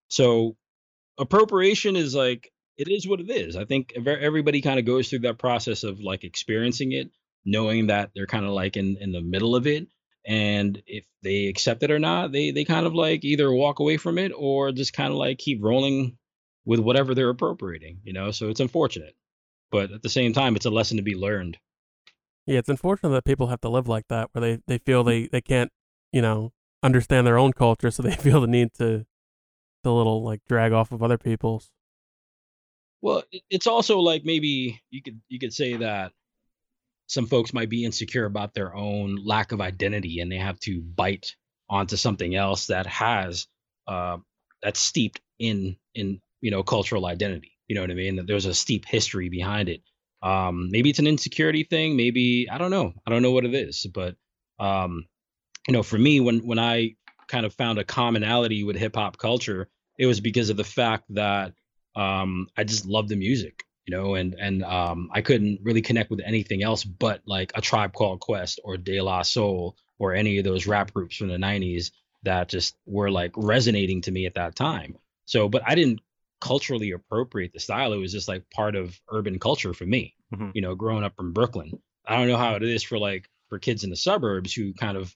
[0.08, 0.56] So
[1.18, 3.56] appropriation is like it is what it is.
[3.56, 7.10] I think everybody kind of goes through that process of like experiencing it,
[7.44, 9.88] knowing that they're kind of like in in the middle of it
[10.28, 13.96] and if they accept it or not, they they kind of like either walk away
[13.96, 16.18] from it or just kind of like keep rolling
[16.66, 18.30] with whatever they're appropriating, you know?
[18.30, 19.16] So it's unfortunate.
[19.70, 21.56] But at the same time, it's a lesson to be learned.
[22.46, 25.08] Yeah, it's unfortunate that people have to live like that where they, they feel hmm.
[25.08, 25.72] they, they can't,
[26.12, 29.04] you know, understand their own culture, so they feel the need to
[29.84, 31.70] to little like drag off of other people's.
[33.00, 36.12] Well, it's also like maybe you could you could say that
[37.06, 40.80] some folks might be insecure about their own lack of identity and they have to
[40.80, 41.34] bite
[41.68, 43.46] onto something else that has
[43.86, 44.18] uh,
[44.62, 48.46] that's steeped in in you know cultural identity you know what i mean that there's
[48.46, 49.82] a steep history behind it
[50.22, 53.54] um maybe it's an insecurity thing maybe i don't know i don't know what it
[53.54, 54.16] is but
[54.58, 55.04] um
[55.68, 56.94] you know for me when when i
[57.28, 61.04] kind of found a commonality with hip hop culture it was because of the fact
[61.10, 61.52] that
[61.94, 66.10] um i just love the music you know and and um i couldn't really connect
[66.10, 70.38] with anything else but like a tribe called quest or de la soul or any
[70.38, 71.90] of those rap groups from the 90s
[72.24, 76.00] that just were like resonating to me at that time so but i didn't
[76.40, 77.92] culturally appropriate the style.
[77.92, 80.50] It was just like part of urban culture for me, mm-hmm.
[80.54, 81.80] you know, growing up in Brooklyn.
[82.06, 84.96] I don't know how it is for like for kids in the suburbs who kind
[84.96, 85.14] of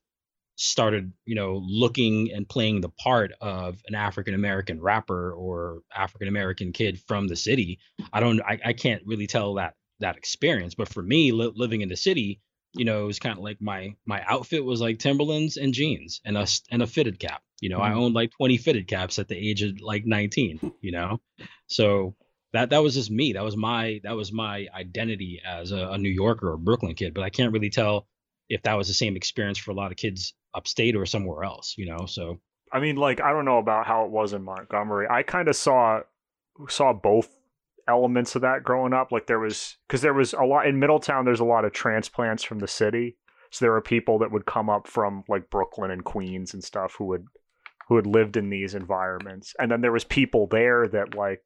[0.63, 6.29] started, you know, looking and playing the part of an African American rapper or African
[6.29, 7.81] American kid from the city.
[8.13, 10.75] I don't, I, I can't really tell that that experience.
[10.75, 12.41] But for me, li- living in the city,
[12.75, 16.21] you know, it was kind of like my my outfit was like Timberlands and jeans
[16.25, 17.43] and a and a fitted cap.
[17.61, 17.93] You know, mm-hmm.
[17.93, 21.21] I owned like 20 fitted caps at the age of like 19, you know?
[21.67, 22.17] So
[22.53, 23.33] that that was just me.
[23.33, 27.15] That was my that was my identity as a, a New Yorker or Brooklyn kid.
[27.15, 28.07] But I can't really tell
[28.49, 31.75] if that was the same experience for a lot of kids upstate or somewhere else,
[31.77, 32.07] you know.
[32.07, 32.41] So
[32.73, 35.07] I mean, like I don't know about how it was in Montgomery.
[35.11, 36.01] I kind of saw
[36.69, 37.35] saw both
[37.89, 39.13] elements of that growing up.
[39.13, 41.25] Like there was because there was a lot in Middletown.
[41.25, 43.17] There's a lot of transplants from the city,
[43.51, 46.95] so there were people that would come up from like Brooklyn and Queens and stuff
[46.99, 47.27] who would
[47.89, 51.43] who had lived in these environments and then there was people there that like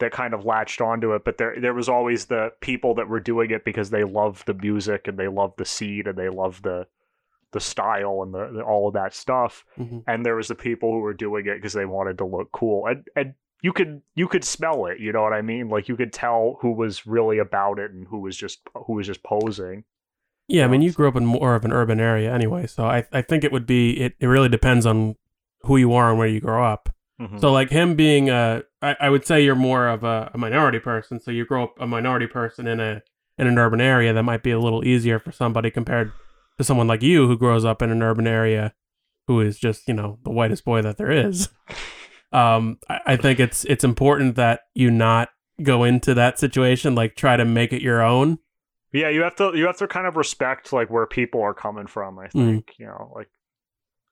[0.00, 3.20] that kind of latched onto it but there there was always the people that were
[3.20, 6.64] doing it because they loved the music and they loved the seed and they loved
[6.64, 6.86] the
[7.54, 10.00] the style and the, the all of that stuff mm-hmm.
[10.06, 12.86] and there was the people who were doing it because they wanted to look cool
[12.86, 15.96] and and you could you could smell it you know what i mean like you
[15.96, 19.84] could tell who was really about it and who was just who was just posing
[20.46, 23.06] yeah, I mean, you grew up in more of an urban area anyway, so I,
[23.10, 25.16] I think it would be it, it really depends on
[25.62, 26.94] who you are and where you grow up.
[27.20, 27.38] Mm-hmm.
[27.38, 30.80] So like him being a, I, I would say you're more of a, a, minority
[30.80, 31.20] person.
[31.20, 33.02] So you grow up a minority person in a
[33.38, 36.12] in an urban area that might be a little easier for somebody compared
[36.58, 38.74] to someone like you who grows up in an urban area,
[39.26, 41.48] who is just you know the whitest boy that there is.
[42.34, 45.28] Um, I, I think it's it's important that you not
[45.62, 48.38] go into that situation like try to make it your own.
[48.92, 51.86] Yeah, you have to you have to kind of respect like where people are coming
[51.86, 52.18] from.
[52.18, 52.32] I mm.
[52.32, 52.78] think mm.
[52.78, 53.28] you know like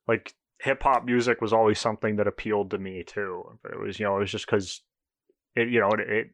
[0.07, 3.59] like hip hop music was always something that appealed to me too.
[3.61, 4.83] But it was you know it was just because
[5.57, 6.27] it you know it, it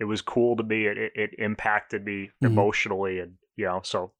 [0.00, 0.86] it was cool to me.
[0.86, 2.46] It it, it impacted me mm-hmm.
[2.46, 4.12] emotionally, and you know so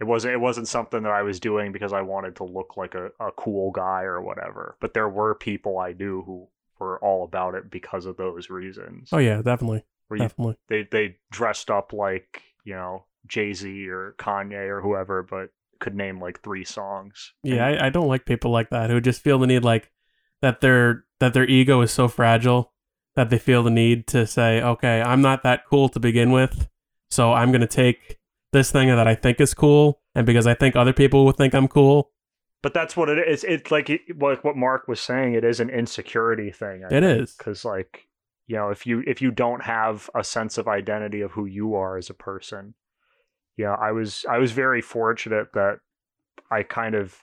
[0.00, 2.94] it wasn't it wasn't something that I was doing because I wanted to look like
[2.94, 4.76] a, a cool guy or whatever.
[4.80, 9.08] But there were people I knew who were all about it because of those reasons.
[9.12, 9.84] Oh yeah, definitely.
[10.10, 10.56] You, definitely.
[10.68, 15.94] They they dressed up like, you know, Jay Z or Kanye or whoever, but could
[15.94, 17.32] name like three songs.
[17.42, 19.90] Yeah, I, I don't like people like that who just feel the need like
[20.42, 22.72] that their that their ego is so fragile
[23.14, 26.68] that they feel the need to say, okay, I'm not that cool to begin with,
[27.10, 28.18] so I'm gonna take
[28.52, 31.54] this thing that I think is cool, and because I think other people will think
[31.54, 32.10] I'm cool.
[32.62, 33.44] But that's what it is.
[33.44, 35.34] It's like like what Mark was saying.
[35.34, 36.82] It is an insecurity thing.
[36.84, 38.06] I it think, is because like
[38.46, 41.74] you know if you if you don't have a sense of identity of who you
[41.74, 42.74] are as a person
[43.56, 45.78] yeah, I was I was very fortunate that
[46.50, 47.18] I kind of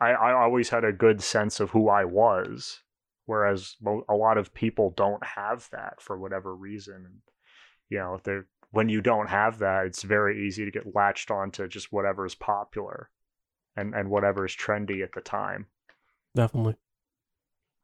[0.00, 2.80] I, I always had a good sense of who I was,
[3.26, 3.76] whereas
[4.08, 7.22] a lot of people don't have that for whatever reason.
[7.88, 8.38] You know, they
[8.70, 12.34] when you don't have that, it's very easy to get latched onto just whatever is
[12.34, 13.10] popular,
[13.76, 15.66] and and whatever is trendy at the time.
[16.34, 16.76] Definitely.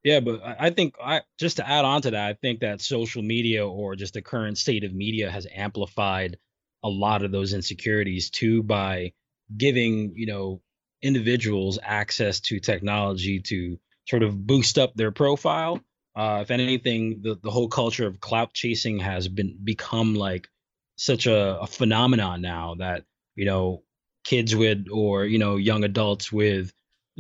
[0.03, 3.23] Yeah, but I think I just to add on to that, I think that social
[3.23, 6.37] media or just the current state of media has amplified
[6.83, 9.13] a lot of those insecurities too by
[9.57, 10.61] giving you know
[11.01, 15.81] individuals access to technology to sort of boost up their profile.
[16.15, 20.49] Uh, if anything, the, the whole culture of clout chasing has been become like
[20.97, 23.05] such a, a phenomenon now that
[23.35, 23.83] you know
[24.25, 26.73] kids with or you know young adults with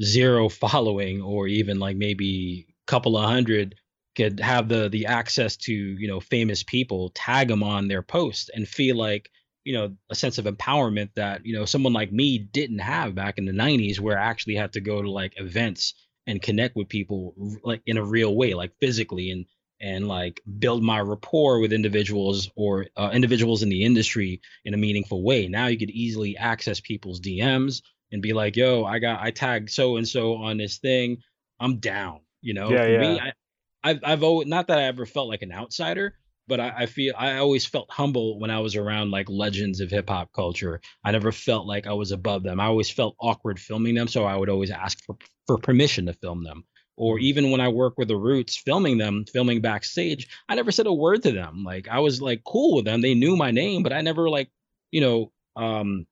[0.03, 3.75] zero following or even like maybe a couple of hundred
[4.17, 8.51] could have the the access to you know famous people tag them on their post
[8.55, 9.31] and feel like
[9.65, 13.39] you know a sense of empowerment that you know someone like me didn't have back
[13.39, 15.95] in the 90s where i actually had to go to like events
[16.27, 17.35] and connect with people
[17.65, 19.47] like in a real way like physically and
[19.81, 24.79] and like build my rapport with individuals or uh, individuals in the industry in a
[24.79, 27.83] meaningful way now you could easily access people's dms
[28.13, 31.19] and be like yo i got i tagged so and so on this thing
[31.61, 33.25] i'm down you know Yeah, For me, yeah.
[33.25, 33.33] I,
[33.83, 36.17] I've I've always not that I ever felt like an outsider,
[36.49, 39.91] but I, I feel I always felt humble when I was around like legends of
[39.91, 40.81] hip hop culture.
[41.05, 42.61] I never felt like I was above them.
[42.61, 46.15] I always felt awkward filming them, so I would always ask for for permission to
[46.15, 46.65] film them.
[46.97, 50.87] Or even when I work with the Roots, filming them, filming backstage, I never said
[50.87, 51.65] a word to them.
[51.65, 53.01] Like I was like cool with them.
[53.01, 54.49] They knew my name, but I never like,
[54.93, 56.07] you know, um,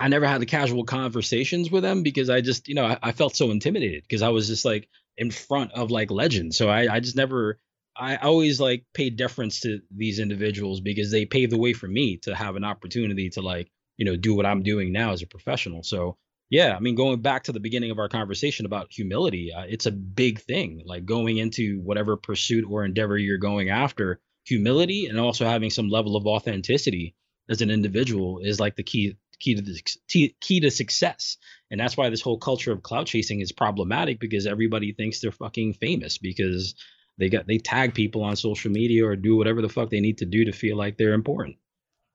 [0.00, 3.12] I never had the casual conversations with them because I just, you know, I, I
[3.12, 6.56] felt so intimidated because I was just like in front of like legends.
[6.56, 7.58] So I, I just never,
[7.96, 12.18] I always like paid deference to these individuals because they paved the way for me
[12.18, 15.26] to have an opportunity to like, you know, do what I'm doing now as a
[15.26, 15.82] professional.
[15.82, 16.16] So
[16.50, 19.86] yeah, I mean, going back to the beginning of our conversation about humility, uh, it's
[19.86, 20.82] a big thing.
[20.86, 25.88] Like going into whatever pursuit or endeavor you're going after, humility and also having some
[25.88, 27.14] level of authenticity
[27.50, 31.36] as an individual is like the key key to the key, to success.
[31.70, 35.30] And that's why this whole culture of clout chasing is problematic because everybody thinks they're
[35.30, 36.74] fucking famous because
[37.18, 40.18] they got they tag people on social media or do whatever the fuck they need
[40.18, 41.56] to do to feel like they're important.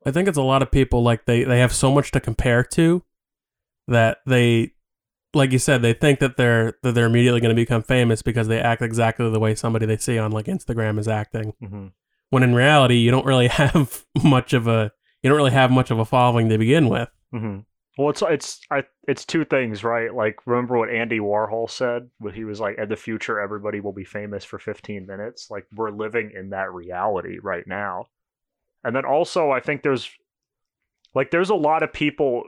[0.06, 2.64] I think it's a lot of people like they they have so much to compare
[2.64, 3.04] to
[3.88, 4.72] that they
[5.34, 8.48] like you said they think that they're that they're immediately going to become famous because
[8.48, 11.54] they act exactly the way somebody they see on like Instagram is acting.
[11.60, 11.88] hmm
[12.30, 14.92] When in reality, you don't really have much of a
[15.22, 17.10] you don't really have much of a following to begin with.
[17.32, 17.60] hmm
[17.98, 20.14] Well, it's it's I it's two things, right?
[20.14, 22.10] Like, remember what Andy Warhol said?
[22.20, 25.66] When he was like, "In the future, everybody will be famous for 15 minutes." Like,
[25.76, 28.08] we're living in that reality right now.
[28.84, 30.10] And then also, I think there's
[31.16, 32.44] like there's a lot of people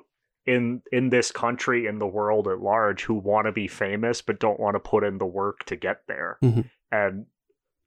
[0.45, 4.39] in in this country in the world at large who want to be famous but
[4.39, 6.37] don't want to put in the work to get there.
[6.43, 6.69] Mhm.
[6.91, 7.25] And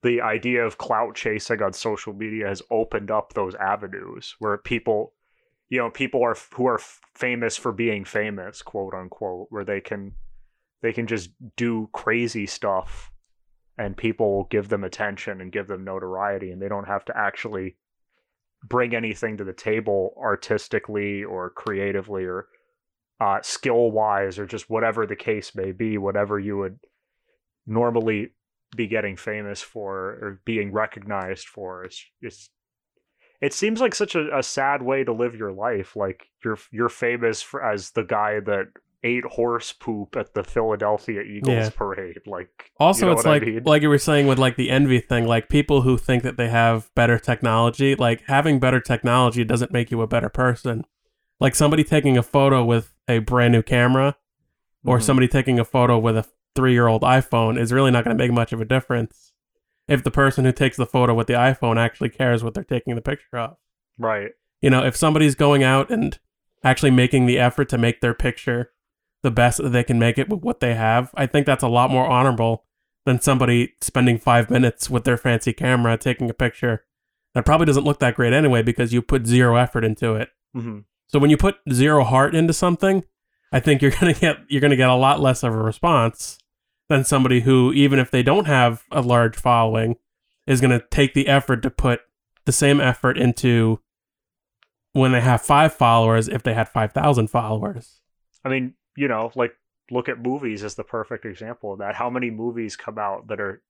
[0.02, 5.14] the idea of clout chasing on social media has opened up those avenues where people
[5.68, 6.80] you know people are who are
[7.14, 10.14] famous for being famous quote unquote where they can
[10.82, 13.12] they can just do crazy stuff
[13.76, 17.16] and people will give them attention and give them notoriety and they don't have to
[17.16, 17.76] actually
[18.64, 22.48] bring anything to the table artistically or creatively or
[23.20, 26.78] uh, skill wise or just whatever the case may be whatever you would
[27.66, 28.32] normally
[28.76, 32.50] be getting famous for or being recognized for it's, it's
[33.40, 35.94] it seems like such a, a sad way to live your life.
[35.94, 38.68] Like you're you're famous for, as the guy that
[39.04, 41.70] ate horse poop at the Philadelphia Eagles Yeah.
[41.74, 43.62] parade like Also, you know it's what I like mean?
[43.64, 46.48] like you were saying with like the envy thing, like people who think that they
[46.48, 50.84] have better technology, like having better technology doesn't make you a better person.
[51.40, 54.16] Like somebody taking a photo with a brand new camera
[54.84, 55.02] or Mhm.
[55.02, 58.52] somebody taking a photo with a 3-year-old iPhone is really not going to make much
[58.52, 59.32] of a difference
[59.86, 62.94] if the person who takes the photo with the iPhone actually cares what they're taking
[62.96, 63.56] the picture of.
[63.96, 66.18] right You know, if somebody's going out and
[66.64, 68.72] actually making the effort to make their picture
[69.22, 71.68] the best that they can make it with what they have, I think that's a
[71.68, 72.64] lot more honorable
[73.04, 76.84] than somebody spending five minutes with their fancy camera taking a picture
[77.34, 80.30] that probably doesn't look that great anyway because you put zero effort into it.
[80.54, 83.04] hmm So when you put zero heart into something,
[83.52, 86.38] I think you're gonna get you're gonna get a lot less of a response
[86.88, 89.96] than somebody who, even if they don't have a large following,
[90.46, 92.00] is gonna take the effort to put
[92.44, 93.80] the same effort into
[94.92, 98.00] when they have five followers if they had five thousand followers.
[98.44, 99.52] I mean, you know, like
[99.90, 101.94] look at movies as the perfect example of that.
[101.94, 103.62] How many movies come out that are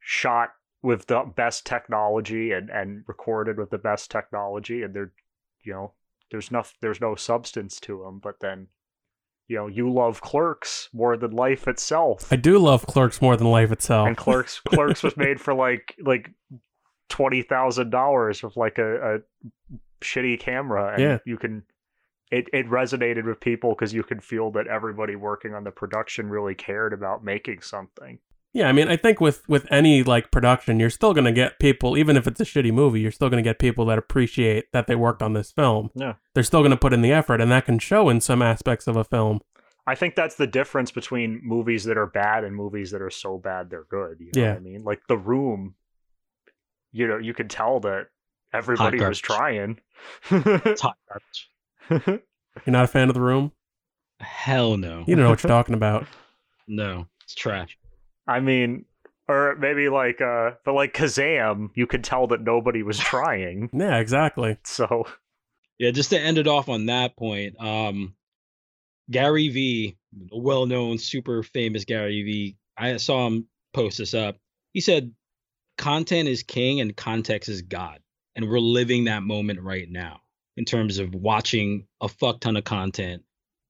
[0.00, 0.50] shot
[0.82, 5.12] with the best technology and and recorded with the best technology and they're,
[5.64, 5.92] you know,
[6.30, 8.66] there's no there's no substance to them, but then
[9.48, 12.32] you know, you love Clerks more than life itself.
[12.32, 14.08] I do love Clerks more than life itself.
[14.08, 16.30] and Clerks Clerks was made for like like
[17.08, 19.18] twenty thousand dollars with like a, a
[20.02, 21.18] shitty camera, and Yeah.
[21.24, 21.62] you can.
[22.32, 26.28] It it resonated with people because you could feel that everybody working on the production
[26.30, 28.18] really cared about making something.
[28.54, 31.96] Yeah, I mean, I think with with any like production, you're still gonna get people,
[31.96, 34.96] even if it's a shitty movie, you're still gonna get people that appreciate that they
[34.96, 35.90] worked on this film.
[35.94, 36.14] Yeah.
[36.34, 38.96] They're still gonna put in the effort, and that can show in some aspects of
[38.96, 39.40] a film.
[39.86, 43.36] I think that's the difference between movies that are bad and movies that are so
[43.36, 44.20] bad they're good.
[44.20, 44.48] You know Yeah.
[44.50, 44.84] what I mean?
[44.84, 45.74] Like The Room,
[46.92, 48.08] you know, you could tell that
[48.52, 49.80] everybody was trying.
[50.30, 51.50] It's hot garbage.
[51.90, 52.20] You're
[52.66, 53.52] not a fan of the room?
[54.20, 55.04] Hell no.
[55.06, 56.06] You don't know what you're talking about.
[56.68, 57.76] No, it's trash.
[58.26, 58.84] I mean,
[59.28, 63.70] or maybe like, uh, but like Kazaam, you could tell that nobody was trying.
[63.72, 64.58] Yeah, exactly.
[64.64, 65.06] So,
[65.78, 68.14] Yeah, just to end it off on that point, um,
[69.10, 69.96] Gary V,
[70.30, 74.36] a well-known, super famous Gary V, I saw him post this up.
[74.72, 75.12] He said,
[75.76, 78.00] "Content is king and context is god,"
[78.36, 80.20] and we're living that moment right now
[80.56, 83.22] in terms of watching a fuck ton of content.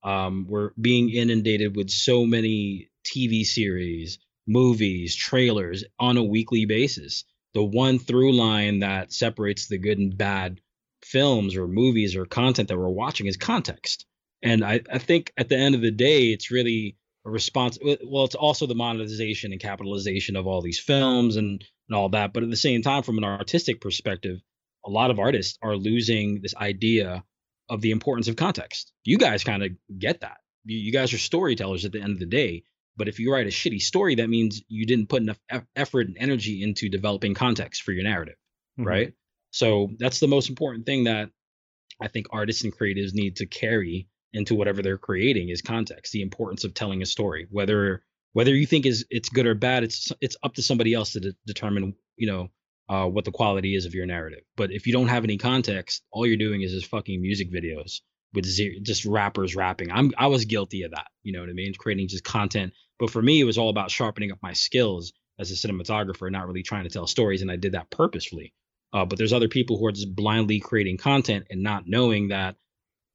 [0.03, 7.23] Um, we're being inundated with so many TV series, movies, trailers on a weekly basis.
[7.53, 10.59] The one through line that separates the good and bad
[11.05, 14.05] films or movies or content that we're watching is context.
[14.41, 17.77] And I, I think at the end of the day, it's really a response.
[17.81, 22.33] Well, it's also the monetization and capitalization of all these films and, and all that.
[22.33, 24.41] But at the same time, from an artistic perspective,
[24.85, 27.23] a lot of artists are losing this idea
[27.69, 28.91] of the importance of context.
[29.05, 30.37] You guys kind of get that.
[30.65, 32.63] You, you guys are storytellers at the end of the day.
[32.97, 36.07] But if you write a shitty story, that means you didn't put enough eff- effort
[36.07, 38.35] and energy into developing context for your narrative
[38.79, 38.85] mhm.
[38.85, 39.13] right?
[39.51, 41.29] So that's the most important thing that
[42.01, 46.21] I think artists and creatives need to carry into whatever they're creating is context, the
[46.21, 47.47] importance of telling a story.
[47.51, 51.13] Whether whether you think is it's good or bad, it's it's up to somebody else
[51.13, 52.49] to de- determine, you know,
[52.89, 54.43] uh, what the quality is of your narrative.
[54.55, 58.01] But if you don't have any context, all you're doing is just fucking music videos
[58.33, 59.91] with zero, just rappers rapping.
[59.91, 61.07] I'm I was guilty of that.
[61.23, 61.73] You know what I mean?
[61.77, 62.73] Creating just content.
[62.99, 66.47] But for me, it was all about sharpening up my skills as a cinematographer, not
[66.47, 68.53] really trying to tell stories, and I did that purposefully.
[68.91, 72.55] Uh, but there's other people who are just blindly creating content and not knowing that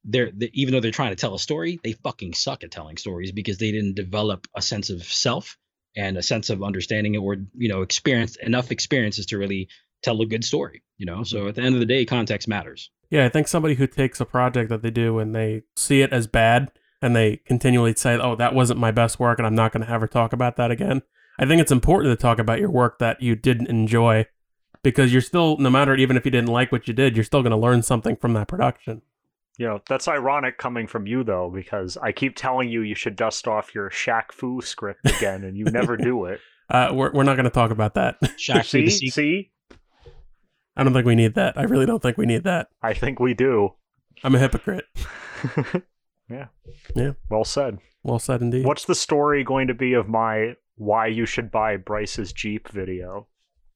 [0.05, 2.97] they're they, even though they're trying to tell a story, they fucking suck at telling
[2.97, 5.57] stories because they didn't develop a sense of self
[5.99, 9.69] and a sense of understanding it or you know experience enough experiences to really
[10.03, 10.83] tell a good story.
[10.97, 11.49] You know, so mm-hmm.
[11.49, 12.91] at the end of the day, context matters.
[13.11, 16.13] Yeah, I think somebody who takes a project that they do and they see it
[16.13, 16.71] as bad
[17.03, 19.93] and they continually say, "Oh, that wasn't my best work," and I'm not going to
[19.93, 21.03] ever talk about that again.
[21.39, 24.27] I think it's important to talk about your work that you didn't enjoy
[24.83, 27.43] because you're still, no matter even if you didn't like what you did, you're still
[27.43, 29.03] going to learn something from that production.
[29.59, 33.17] You know, that's ironic coming from you though, because I keep telling you you should
[33.17, 36.41] dust off your Shaq Fu script again, and you never do it.
[36.71, 38.21] Uh, we're we're not going to talk about that.
[38.39, 39.51] Shaq Fu, see, see,
[40.77, 41.59] I don't think we need that.
[41.59, 42.69] I really don't think we need that.
[42.83, 43.71] I think we do.
[44.23, 44.85] I'm a hypocrite.
[46.31, 46.47] yeah.
[46.95, 47.13] Yeah.
[47.31, 47.79] Well said.
[48.05, 48.65] Well said indeed.
[48.65, 53.27] What's the story going to be of my why you should buy Bryce's Jeep video?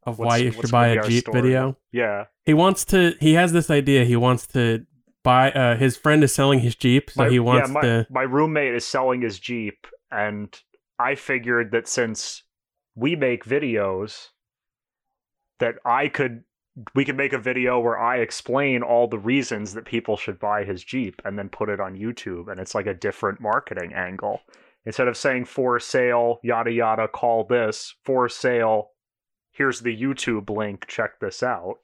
[0.05, 1.43] of what's- why you should buy a Jeep story?
[1.43, 1.77] video?
[1.93, 2.25] Yeah.
[2.45, 3.15] He wants to.
[3.21, 4.05] He has this idea.
[4.05, 4.85] He wants to
[5.23, 5.51] buy.
[5.51, 8.07] Uh, his friend is selling his Jeep, so my, he wants yeah, my, to.
[8.11, 10.59] my roommate is selling his Jeep, and
[10.99, 12.43] I figured that since
[12.95, 14.29] we make videos,
[15.59, 16.45] that I could
[16.95, 20.65] we could make a video where I explain all the reasons that people should buy
[20.65, 24.41] his Jeep and then put it on YouTube and it's like a different marketing angle.
[24.87, 28.91] Instead of saying for sale, yada yada, call this, for sale,
[29.53, 31.77] here's the YouTube link, check this out.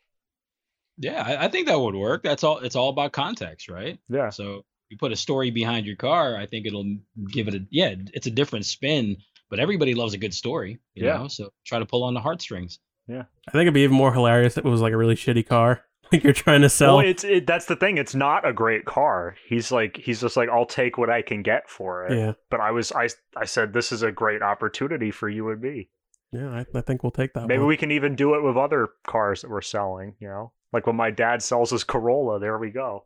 [0.98, 2.22] Yeah, I, I think that would work.
[2.22, 2.58] That's all.
[2.58, 3.98] It's all about context, right?
[4.08, 4.30] Yeah.
[4.30, 6.96] So you put a story behind your car, I think it'll
[7.30, 9.16] give it a yeah, it's a different spin.
[9.50, 11.18] But everybody loves a good story, you Yeah.
[11.18, 11.28] know.
[11.28, 12.78] So try to pull on the heartstrings.
[13.06, 13.22] Yeah.
[13.46, 15.82] I think it'd be even more hilarious if it was like a really shitty car,
[16.12, 16.98] like you're trying to sell.
[16.98, 17.96] Well, it's it, that's the thing.
[17.96, 19.36] It's not a great car.
[19.48, 22.16] He's like he's just like I'll take what I can get for it.
[22.18, 25.60] yeah, But I was I I said this is a great opportunity for you and
[25.62, 25.88] me.
[26.32, 26.50] yeah.
[26.50, 27.46] I, I think we'll take that.
[27.46, 27.68] Maybe one.
[27.68, 30.14] we can even do it with other cars that we're selling.
[30.20, 32.38] You know, like when my dad sells his Corolla.
[32.40, 33.04] There we go.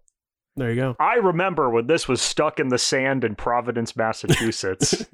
[0.57, 0.97] There you go.
[1.01, 5.07] I remember when this was stuck in the sand in Providence, Massachusetts.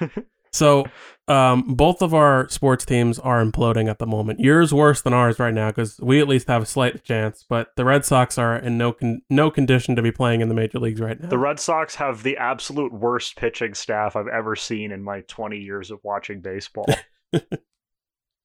[0.52, 0.86] So,
[1.28, 4.40] um, both of our sports teams are imploding at the moment.
[4.40, 7.44] Yours worse than ours right now because we at least have a slight chance.
[7.48, 10.54] But the Red Sox are in no con- no condition to be playing in the
[10.54, 11.28] major leagues right now.
[11.28, 15.58] the Red Sox have the absolute worst pitching staff I've ever seen in my 20
[15.58, 16.86] years of watching baseball.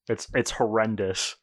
[0.08, 1.38] it's it's horrendous.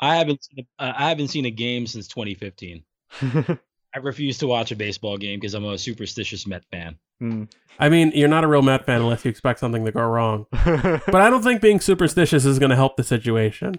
[0.00, 2.82] I haven't seen a, uh, I haven't seen a game since 2015.
[3.94, 6.98] I refuse to watch a baseball game because I'm a superstitious Met fan.
[7.22, 7.48] Mm.
[7.78, 10.46] I mean, you're not a real Met fan unless you expect something to go wrong.
[10.52, 13.76] But I don't think being superstitious is going to help the situation.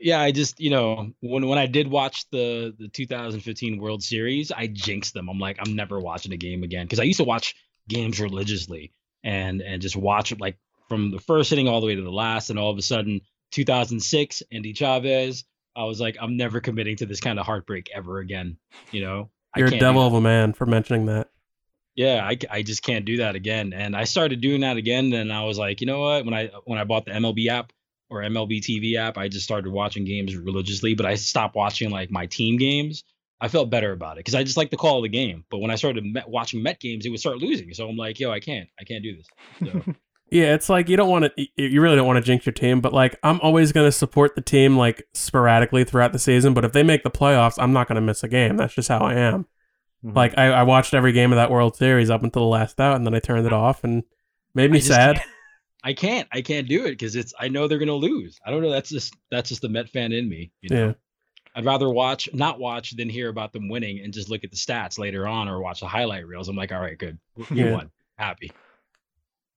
[0.00, 4.52] Yeah, I just you know when when I did watch the the 2015 World Series,
[4.52, 5.28] I jinxed them.
[5.28, 7.56] I'm like I'm never watching a game again because I used to watch
[7.88, 8.92] games religiously
[9.24, 10.56] and and just watch it like
[10.88, 13.20] from the first inning all the way to the last, and all of a sudden
[13.50, 15.44] 2006 Endy Chavez,
[15.78, 18.58] I was like I'm never committing to this kind of heartbreak ever again.
[18.90, 21.30] You know, You're a devil of a man for mentioning that.
[21.94, 23.72] Yeah, I, I just can't do that again.
[23.72, 25.12] And I started doing that again.
[25.12, 26.24] And I was like, you know what?
[26.24, 27.72] When I when I bought the MLB app
[28.10, 30.94] or MLB TV app, I just started watching games religiously.
[30.94, 33.04] But I stopped watching like my team games.
[33.40, 35.44] I felt better about it because I just like the call of the game.
[35.50, 37.72] But when I started Met, watching Met games, it would start losing.
[37.72, 39.26] So I'm like, yo, I can't, I can't do this.
[39.60, 39.94] So
[40.30, 41.46] Yeah, it's like you don't want to.
[41.56, 44.34] You really don't want to jinx your team, but like I'm always going to support
[44.34, 46.52] the team like sporadically throughout the season.
[46.54, 48.56] But if they make the playoffs, I'm not going to miss a game.
[48.56, 49.46] That's just how I am.
[50.04, 50.14] Mhm.
[50.14, 52.96] Like I, I watched every game of that World Series up until the last out,
[52.96, 54.02] and then I turned it off, and
[54.54, 55.16] made me I sad.
[55.16, 55.28] can't.
[55.84, 57.32] I can't, I can't do it because it's.
[57.38, 58.38] I know they're gonna lose.
[58.44, 58.70] I don't know.
[58.70, 60.50] That's just that's just the Met fan in me.
[60.60, 60.86] You know?
[60.88, 60.92] Yeah,
[61.54, 64.56] I'd rather watch, not watch, than hear about them winning and just look at the
[64.56, 66.48] stats later on or watch the highlight reels.
[66.48, 67.72] I'm like, all right, good, you Yeah.
[67.72, 68.50] won, happy.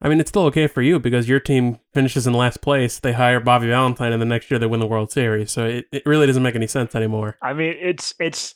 [0.01, 2.99] I mean it's still okay for you because your team finishes in last place.
[2.99, 5.51] They hire Bobby Valentine, and the next year they win the World Series.
[5.51, 7.37] So it, it really doesn't make any sense anymore.
[7.41, 8.55] I mean, it's it's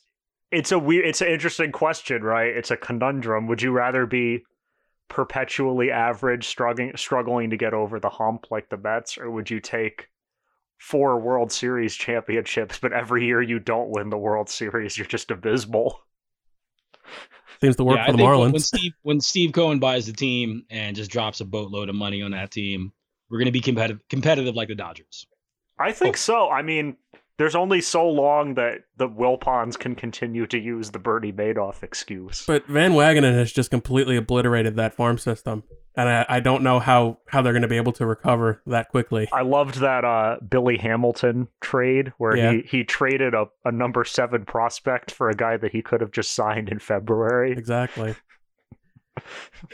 [0.52, 2.48] it's a weird, it's an interesting question, right?
[2.56, 3.48] It's a conundrum.
[3.48, 4.43] Would you rather be
[5.08, 9.60] perpetually average, struggling struggling to get over the hump like the Mets, or would you
[9.60, 10.10] take
[10.78, 15.32] four World Series championships, but every year you don't win the World Series, you're just
[15.32, 16.00] abysmal?
[17.66, 18.53] Seems to work yeah, for I the think when- Marlins.
[18.53, 22.22] when Steve when Steve Cohen buys the team and just drops a boatload of money
[22.22, 22.93] on that team,
[23.30, 25.26] we're gonna be competitive competitive like the Dodgers.
[25.80, 26.18] I think oh.
[26.18, 26.49] so.
[26.49, 26.97] I mean,
[27.38, 32.46] there's only so long that the Wilpons can continue to use the Bernie Madoff excuse.
[32.48, 35.64] But Van Wagenen has just completely obliterated that farm system,
[35.98, 38.90] and I, I don't know how how they're going to be able to recover that
[38.90, 39.28] quickly.
[39.34, 42.52] I loved that uh, Billy Hamilton trade where Yeah.
[42.54, 46.12] he, he traded a, a number seven prospect for a guy that he could have
[46.12, 47.52] just signed in February.
[47.52, 48.16] Exactly.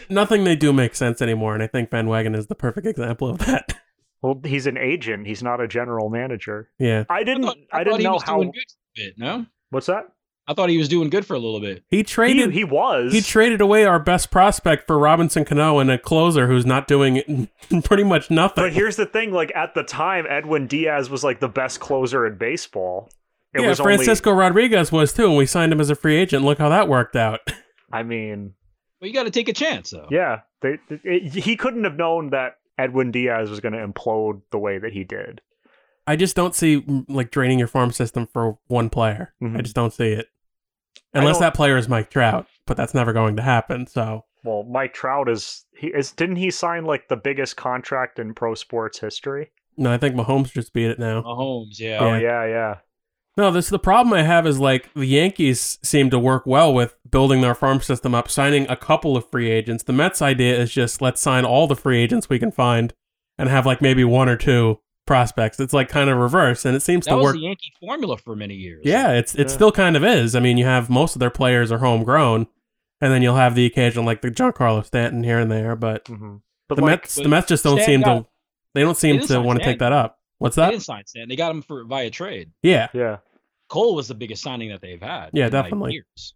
[0.10, 3.28] Nothing they do makes sense anymore, and I think Van Wagen is the perfect example
[3.30, 3.81] of that.
[4.22, 5.26] Well, he's an agent.
[5.28, 6.70] He's not a general manager.
[6.80, 7.44] yeah, I didn't.
[7.44, 8.38] thought- I, thought didn't he know was how.
[8.38, 8.64] doing good
[8.96, 9.14] bit.
[9.18, 10.06] No, What's that?
[10.48, 11.84] I thought he was doing good for a little bit.
[11.90, 13.14] he He, traded he was.
[13.14, 17.48] he traded away our best prospect for Robinson Cano and a closer who's not doing
[17.84, 18.64] pretty much nothing.
[18.64, 22.26] but here's the thing: like at the time, Edwin Diaz was like the best closer
[22.26, 23.10] in baseball.
[23.54, 26.44] It yeah, was Francisco Rodriguez was too, and we signed him as a free agent.
[26.44, 27.40] Look how that worked out.
[27.94, 28.54] I mean,
[29.00, 30.08] Well, you got to take a chance though.
[30.10, 34.60] yeah, they, it, he couldn't have known that Edwin Diaz was going to implode the
[34.60, 35.42] way that he did.
[36.08, 39.34] I just don't see mm, like draining your farm system for one player.
[39.42, 39.64] I Mhm.
[39.64, 40.28] just don't see it.
[41.14, 43.86] Unless that player is Mike Trout, but that's never going to happen.
[43.88, 48.34] So Well, Mike Trout is he is didn't he sign like the biggest contract in
[48.34, 49.52] pro sports history?
[49.78, 51.22] no, I think Mahomes just beat it now.
[51.22, 52.00] Mahomes, yeah.
[52.00, 52.76] Oh yeah, yeah.
[53.42, 56.96] No, this the problem I have is like the Yankees seem to work well with
[57.10, 59.84] building their farm system up, signing a couple of free agents.
[59.84, 62.94] The Mets idea is just let's sign all the free agents we can find
[63.40, 65.60] and have like maybe one or two prospects.
[65.60, 67.34] It's like kind of reverse, and it seems That to was work.
[67.34, 68.84] the Yankee formula for many years.
[68.86, 69.54] Yeah, it's it Yeah.
[69.54, 70.36] still kind of is.
[70.36, 72.46] I mean, you have most of their players are homegrown,
[73.02, 76.36] and then you'll have the occasional like the Giancarlo Stanton here and there, but hmm
[76.70, 78.28] But the like, Mets the Mets just don't Stan seem to
[78.76, 80.20] they don't seem didn't to want to take that up.
[80.38, 80.70] What's They that?
[80.72, 81.28] didn't sign Stan.
[81.28, 82.52] They got him for via trade.
[82.64, 82.90] Yeah.
[82.94, 83.18] yeah,
[83.72, 85.30] Cole was the biggest signing that they've had.
[85.34, 85.94] Yeah, in, like, definitely.
[85.94, 86.34] years.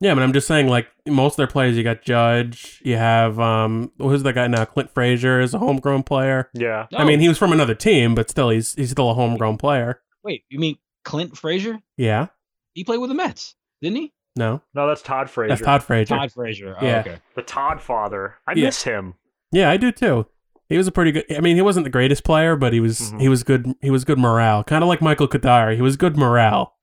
[0.00, 3.38] Yeah, but I'm just saying, like most of their players, you got Judge, you have
[3.40, 4.64] um, who's the guy now?
[4.64, 6.50] Clint Frazier is a homegrown player.
[6.54, 6.86] yeah.
[6.94, 10.00] I mean, he was from another team, but still, he's he's still a homegrown player.
[10.22, 11.78] wait, you mean Clint Frazier?
[11.96, 12.28] Yeah,
[12.74, 14.12] He played with the Mets, didn't he?
[14.36, 15.48] no, No, that's Todd Frazier.
[15.48, 16.14] that's Todd Frazier.
[16.16, 16.76] Todd Frazier.
[16.80, 17.00] Oh, Yeah.
[17.00, 17.16] okay.
[17.34, 18.36] the Todd father.
[18.46, 18.66] I Yeah.
[18.66, 19.14] miss him.
[19.50, 20.26] Yeah, I do too.
[20.68, 21.24] He was a pretty good.
[21.36, 23.20] I mean, he wasn't the greatest player, but he was Mhm.
[23.20, 23.74] he was good.
[23.82, 25.74] He was good morale, kind of like Michael Cuddyer.
[25.74, 26.74] He was good morale,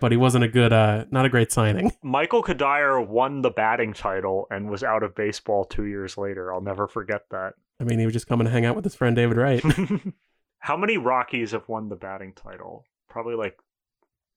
[0.00, 1.92] but he wasn't a good, uh, not a great signing.
[2.02, 6.52] Michael Cuddyer won the batting title and was out of baseball two years later.
[6.52, 7.54] I'll never forget that.
[7.80, 9.62] I mean, he was just coming to hang out with his friend David Wright.
[10.60, 12.84] How many Rockies have won the batting title?
[13.08, 13.56] Probably like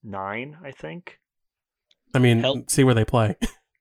[0.03, 1.19] nine, I think.
[2.13, 2.69] I mean, Help.
[2.69, 3.35] see where they play.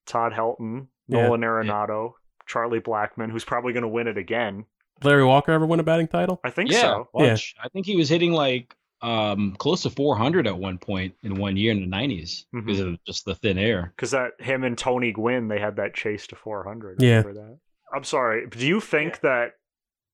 [0.07, 1.22] Todd Helton, Yeah.
[1.26, 2.12] Nolan Arenado,
[2.47, 4.64] Charlie Blackmon, who's probably going to win it again.
[5.03, 6.41] Larry Walker ever win a batting title?
[6.45, 7.09] I think Yeah, so.
[7.14, 7.55] bunch.
[7.62, 11.57] I think he was hitting like um close to 400 at one point in one
[11.57, 12.66] year in the 90s Mhm.
[12.66, 13.92] because of just the thin air.
[13.96, 17.01] Because that him and Tony Gwynn, they had that chase to 400.
[17.01, 17.18] Yeah.
[17.22, 17.59] Remember that?
[17.94, 18.46] I'm sorry.
[18.46, 19.53] Do you think that,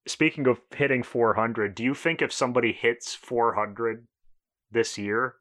[0.06, 4.06] speaking of hitting 400, do you think if somebody hits 400
[4.70, 5.34] this year,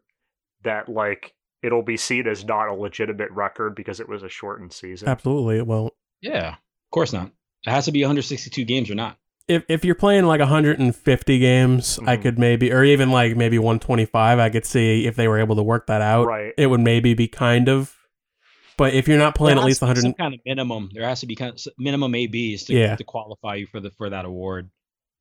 [0.64, 4.74] that like it'll be seen as not a legitimate record because it was a shortened
[4.74, 5.08] season?
[5.08, 5.94] Absolutely, it won't.
[6.22, 7.28] Yeah, of course not.
[7.66, 9.18] It has to be 162 games or not.
[9.48, 12.22] If if you're playing like 150 games, I Mhm.
[12.22, 15.64] could maybe, or even like maybe 125, I could see if they were able to
[15.64, 16.26] work that out.
[16.28, 16.54] Right.
[16.58, 17.94] It would maybe be kind of.
[18.78, 20.90] But if you're not playing at least 100, some kind of minimum.
[20.94, 22.96] There has to be kind of minimum ABs to, Yeah.
[22.98, 24.70] to qualify you for the for that award.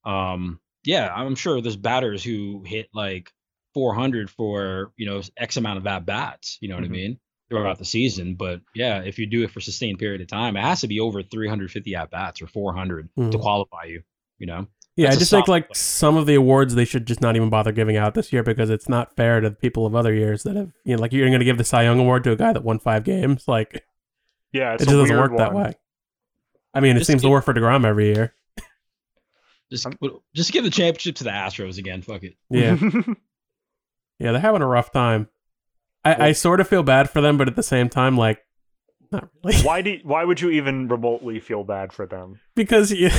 [0.05, 3.31] Um, yeah, I'm sure there's batters who hit like
[3.75, 6.59] 400 for you know X amount of at bats.
[6.61, 6.89] You know what Mhm.
[6.89, 7.18] I mean?
[7.51, 8.35] throughout the season.
[8.37, 10.99] But yeah, if you do it for sustained period of time, it has to be
[10.99, 13.41] over 350 at bats or 400 to Mhm.
[13.41, 14.03] qualify you.
[14.39, 14.66] You know,
[14.97, 15.74] Yeah, That's I a just think like play.
[15.74, 18.70] some of the awards they should just not even bother giving out this year because
[18.70, 21.28] it's not fair to the people of other years that have you know like you're
[21.28, 23.85] going to give the Cy Young award to a guy that won five games like
[24.53, 25.74] Yeah, it's it just doesn't weird work that way.
[26.74, 28.35] I mean, it Just seems to work for Degrom every year.
[29.70, 29.87] just
[30.35, 32.03] just give the championship to the Astros again.
[32.03, 32.35] Fuck it.
[32.51, 32.76] Yeah,
[34.18, 35.28] yeah, they're having a rough time.
[36.05, 38.41] I, I sort of feel bad for them, but at the same time, like
[39.12, 42.41] not really why do why would you even remotely feel bad for them?
[42.57, 43.11] because you,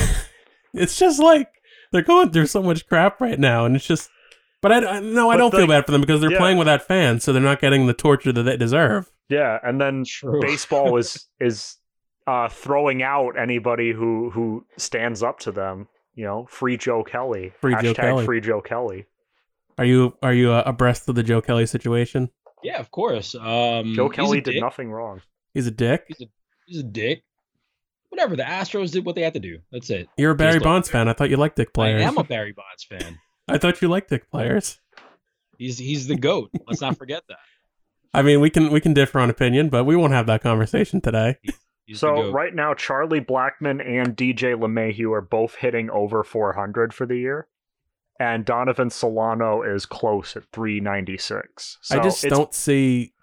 [0.76, 1.50] it's just like
[1.92, 4.10] they're going through so much crap right now, and it's just.
[4.62, 6.40] But I, I no, I But don't feel bad for them because they're yeah.
[6.40, 9.12] playing without fans, so they're not getting the torture that they deserve.
[9.30, 10.42] Yeah, and then True.
[10.42, 11.78] baseball is is
[12.26, 15.88] uh, throwing out anybody who who stands up to them.
[16.16, 17.52] You know, free Joe Kelly.
[17.60, 18.26] Free Joe Kelly.
[18.26, 19.06] Free Joe Kelly.
[19.78, 22.30] Are you are you uh, abreast of the Joe Kelly situation?
[22.64, 23.36] Yeah, of course.
[23.36, 24.62] Um, Joe Kelly did dick.
[24.62, 25.22] nothing wrong.
[25.54, 26.06] He's a dick.
[26.66, 27.24] He's a dick.
[28.16, 28.38] Whatever.
[28.38, 29.60] The Astros did what they had to do.
[29.74, 30.08] That's it.
[30.18, 31.10] You're a Barry Based on- Bonds fan.
[31.10, 32.02] I thought you liked dick players.
[32.02, 33.20] I am a Barry Bonds fan.
[33.50, 34.80] I thought you liked dick players.
[35.58, 36.50] He's he's the goat.
[36.66, 37.38] Let's not forget that.
[38.14, 41.02] I mean, we can we can differ on opinion, but we won't have that conversation
[41.02, 41.38] today.
[41.44, 41.56] He's
[41.88, 47.06] the So right now, Charlie Blackmon and DJ LeMahieu are both hitting over 400 for
[47.06, 47.48] the year,
[48.18, 51.80] and Donovan Solano is close at 396.
[51.82, 53.14] So I just don't see.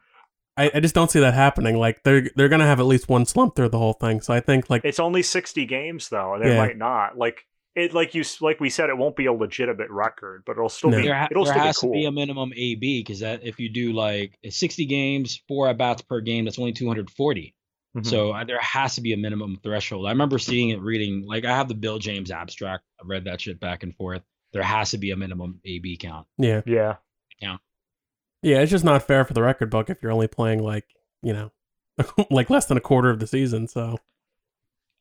[0.57, 1.77] I, I just don't see that happening.
[1.79, 4.21] Like they're they're gonna have at least one slump through the whole thing.
[4.21, 6.59] So I think like It's only 60 games though, and they Yeah.
[6.59, 7.95] might not like it.
[7.95, 10.99] Like you, like we said, it won't be a legitimate record, but it'll still No.
[10.99, 11.05] be.
[11.05, 11.91] there, ha- it'll there still has be cool.
[11.95, 15.79] to be a minimum AB because that if you do like 60 games, four at
[15.79, 17.55] bats per game, that's only 240.
[17.97, 18.07] Mhm.
[18.07, 20.07] So uh, there has to be a minimum threshold.
[20.07, 22.85] I remember seeing it reading like I have the Bill James abstract.
[23.01, 24.23] I read that shit back and forth.
[24.53, 26.27] There has to be a minimum AB count.
[26.37, 26.97] yeah yeah,
[28.43, 30.85] yeah it's just not fair for the record book if you're only playing like
[31.23, 31.51] you know
[32.31, 33.69] like less than a quarter of the season.
[33.69, 33.97] So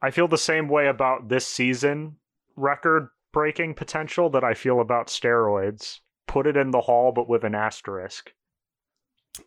[0.01, 2.17] I feel the same way about this season
[2.55, 5.99] record breaking potential that I feel about steroids.
[6.27, 8.31] Put it in the hall, but with an asterisk.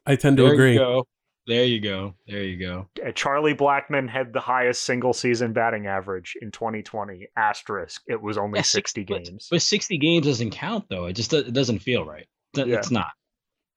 [0.07, 0.73] I tend to there agree.
[0.73, 1.07] you go.
[1.47, 2.15] There you go.
[2.27, 2.89] There you go.
[3.07, 7.29] Uh, Charlie Blackmon had the highest single season batting average in 2020.
[7.37, 8.01] Asterisk.
[8.07, 9.49] It was only Yeah, 60 but- games.
[9.51, 11.05] But 60 games doesn't count though.
[11.07, 12.27] It just it doesn't feel right.
[12.55, 12.77] Th- Yeah.
[12.79, 13.09] It's not.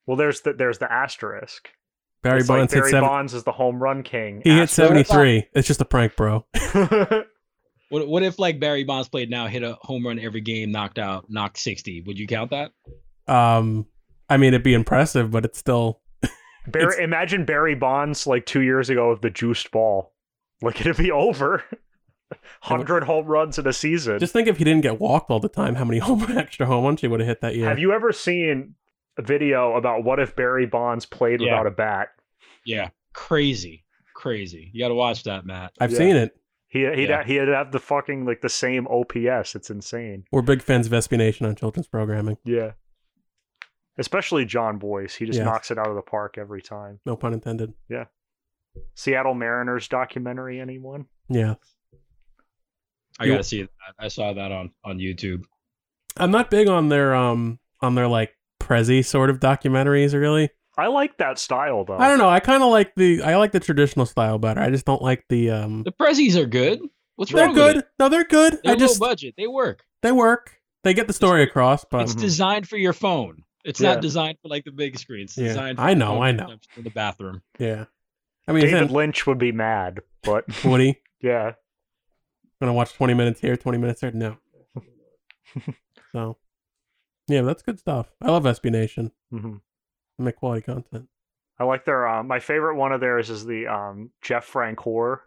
[0.07, 1.69] Well, there's the there's the asterisk.
[2.23, 3.07] Barry It's Bonds like hit Barry seven.
[3.09, 4.41] Bonds is the home run king.
[4.43, 4.71] He hit Asterisk.
[4.73, 5.47] seventy three.
[5.53, 6.45] It's just a prank, bro.
[7.89, 10.99] What what if like Barry Bonds played now, hit a home run every game, knocked
[10.99, 12.01] out, knocked 60?
[12.01, 12.71] Would you count that?
[13.33, 13.85] Um,
[14.29, 16.01] I mean, it'd be impressive, but it's still
[16.67, 20.11] Barry, It's- imagine Barry Bonds like two years ago with the juiced ball.
[20.61, 21.63] Like it'd be over.
[22.61, 24.19] Hundred home runs in a season.
[24.19, 26.83] just think if he didn't get walked all the time, how many home extra home
[26.83, 27.69] runs he would have hit that year.
[27.69, 28.86] Have you ever seen a
[29.21, 31.51] video about what if Barry Bonds played Yeah.
[31.51, 32.09] without a bat?
[32.65, 32.89] Yeah.
[33.13, 33.83] Crazy.
[34.15, 34.69] Crazy.
[34.73, 35.73] You got to watch that, Matt.
[35.79, 35.97] I've Yeah.
[35.97, 36.35] seen it.
[36.69, 37.23] He he'd, Yeah.
[37.23, 39.55] he'd have the fucking like the same OPS.
[39.55, 40.25] It's insane.
[40.31, 42.37] We're big fans of SB on children's programming.
[42.43, 42.71] Yeah.
[43.97, 45.07] Especially Jon Bois.
[45.17, 45.45] He just Yeah.
[45.45, 46.99] knocks it out of the park every time.
[47.05, 47.73] No pun intended.
[47.89, 48.05] Yeah.
[48.95, 51.07] Seattle Mariners documentary, anyone?
[51.29, 51.55] Yeah.
[53.19, 53.69] I You- got to see that.
[53.97, 55.45] I saw that on on YouTube.
[56.17, 60.49] I'm not big on their um on their like Prezi sort of documentaries really.
[60.77, 61.97] I like that style though.
[61.97, 62.29] I don't know.
[62.29, 64.61] I kind of like the I like the traditional style better.
[64.61, 66.79] I just don't like the um The prezis are good.
[67.15, 67.39] What's wrong?
[67.39, 67.75] They're wrong good.
[67.77, 67.91] with it?
[67.99, 68.59] No, they're good.
[68.63, 69.33] They're I just low budget.
[69.37, 69.83] They work.
[70.03, 70.53] they work.
[70.83, 72.21] They get the story across, but It's Mhm.
[72.21, 73.43] designed for your phone.
[73.65, 73.93] It's Yeah.
[73.93, 75.23] not designed for like the big screen.
[75.23, 76.51] It's Yeah, designed I know, I know.
[76.77, 77.41] in the bathroom.
[77.57, 77.85] yeah.
[78.47, 81.53] I mean, David then, Lynch would be mad, but Woody, yeah.
[82.61, 84.11] gonna watch 20 minutes here, 20 minutes there.
[84.11, 84.37] No.
[86.13, 86.37] so,
[87.27, 88.07] yeah, that's good stuff.
[88.21, 89.11] I love SB Nation.
[89.31, 89.55] hmm
[90.17, 91.07] They make quality content.
[91.59, 92.07] I like their.
[92.07, 95.19] Um, my favorite one of theirs is the um, Jeff Francoeur,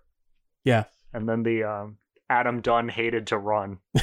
[0.65, 0.87] Yes.
[1.13, 1.97] and then the um,
[2.29, 3.79] Adam Dunn hated to run.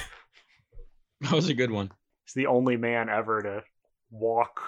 [1.22, 1.90] That was a good one.
[2.26, 3.64] He's the only man ever to
[4.12, 4.60] walk,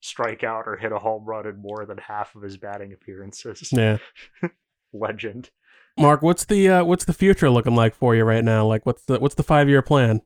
[0.00, 3.70] strike out, or hit a home run in more than half of his batting appearances.
[3.72, 3.98] Yeah.
[4.94, 5.50] Legend.
[5.98, 8.64] Mark, what's the uh, what's the future looking like for you right now?
[8.66, 10.22] Like, what's the what's the five year plan?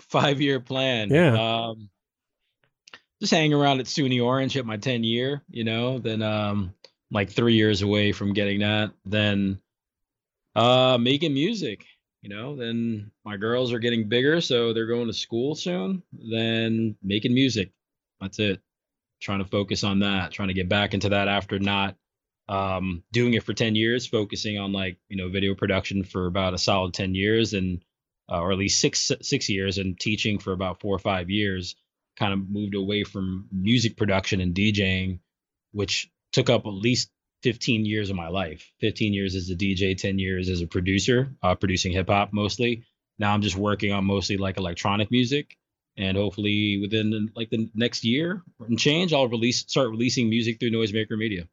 [0.00, 1.10] Five year plan.
[1.10, 1.68] Yeah.
[1.68, 1.90] Um,
[3.20, 6.74] just hang around at SUNY Orange at my 10 year, you know, then um
[7.10, 8.92] like three years away from getting that.
[9.04, 9.60] Then
[10.54, 11.84] uh making music,
[12.22, 16.02] you know, then my girls are getting bigger, so they're going to school soon.
[16.12, 17.72] Then making music.
[18.20, 18.60] That's it.
[19.20, 21.96] Trying to focus on that, trying to get back into that after not
[22.48, 26.54] um doing it for 10 years, focusing on like, you know, video production for about
[26.54, 27.82] a solid 10 years and
[28.30, 31.76] uh, or at least six six years and teaching for about four or five years
[32.18, 35.18] kind of moved away from music production and DJing
[35.76, 37.10] which took up at least
[37.42, 38.72] 15 years of my life.
[38.80, 42.84] 15 years as a dj 10 years as a producer uh, producing hip-hop mostly.
[43.18, 45.56] Now i'm just working on mostly like electronic music.
[45.98, 50.70] And hopefully within like the next year and change i'll release start releasing music through
[50.70, 51.46] noisemaker media.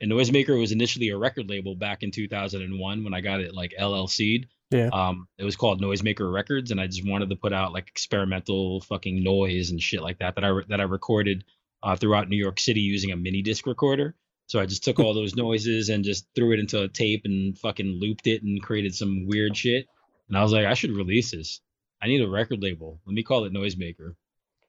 [0.00, 3.74] And noisemaker was initially a record label back in 2001 when i got it like
[3.78, 4.88] llc'd Yeah.
[4.92, 8.80] um it was called noisemaker records and i just wanted to put out like experimental
[8.82, 11.44] fucking noise and shit like that that i re- that i recorded
[11.82, 14.14] uh, throughout new york city using a mini disc recorder
[14.50, 17.56] so I just took all those noises and just threw it into a tape and
[17.56, 19.86] fucking looped it and created some weird shit.
[20.26, 21.60] And I was like, I should release this.
[22.02, 23.00] I need a record label.
[23.06, 24.16] Let me call it Noisemaker.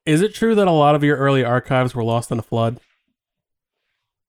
[0.06, 2.78] Is it true that a lot of your early archives were lost in a flood?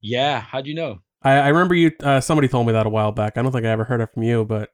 [0.02, 1.02] Yeah, how'd you know?
[1.22, 1.92] I, I remember you.
[2.00, 3.38] Uh, somebody told me that a while back.
[3.38, 4.72] I don't think I ever heard it from you, but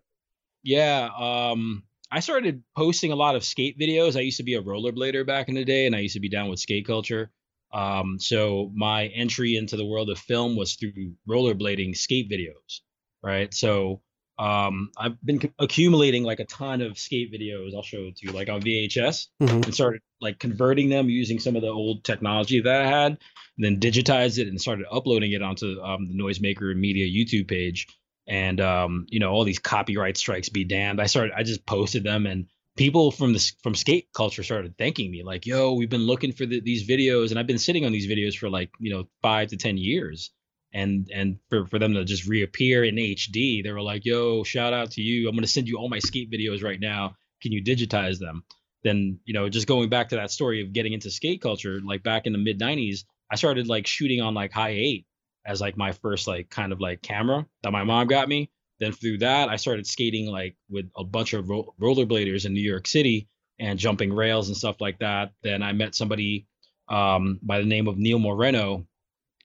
[0.64, 4.16] Yeah, um, I started posting a lot of skate videos.
[4.18, 6.30] I used to be a rollerblader back in the day, and I used to be
[6.30, 7.32] down with skate culture.
[7.72, 12.80] Um, so my entry into the world of film was through rollerblading skate videos,
[13.24, 13.54] right?
[13.54, 14.02] So
[14.40, 17.76] um, I've been c- accumulating like a ton of skate videos.
[17.76, 19.66] I'll show it to you, like on VHS, Mhm.
[19.66, 23.18] and started like converting them using some of the old technology that I had,
[23.58, 27.86] and then digitized it and started uploading it onto um, the Noisemaker Media YouTube page.
[28.30, 31.02] And um, you know, all these copyright strikes be damned.
[31.02, 32.46] I started, I just posted them, and
[32.78, 36.46] people from the from skate culture started thanking me, like, "Yo, we've been looking for
[36.46, 39.50] the, these videos, and I've been sitting on these videos for like you know five
[39.50, 40.30] to ten years."
[40.72, 44.74] And and for, for them to just reappear in HD, they were like, "Yo, shout
[44.74, 45.28] out to you!
[45.28, 47.16] I'm gonna send you all my skate videos right now.
[47.42, 48.44] Can you digitize them?"
[48.84, 52.04] Then you know, just going back to that story of getting into skate culture, like
[52.04, 55.08] back in the mid '90s, I started like shooting on like high eight
[55.46, 58.52] as like my first like kind of like camera that my mom got me.
[58.80, 62.62] Then through that, I started skating like with a bunch of ro- rollerbladers in New
[62.62, 63.28] York City
[63.60, 65.32] and jumping rails and stuff like that.
[65.44, 66.48] Then I met somebody
[66.88, 68.88] um, by the name of Neil Moreno,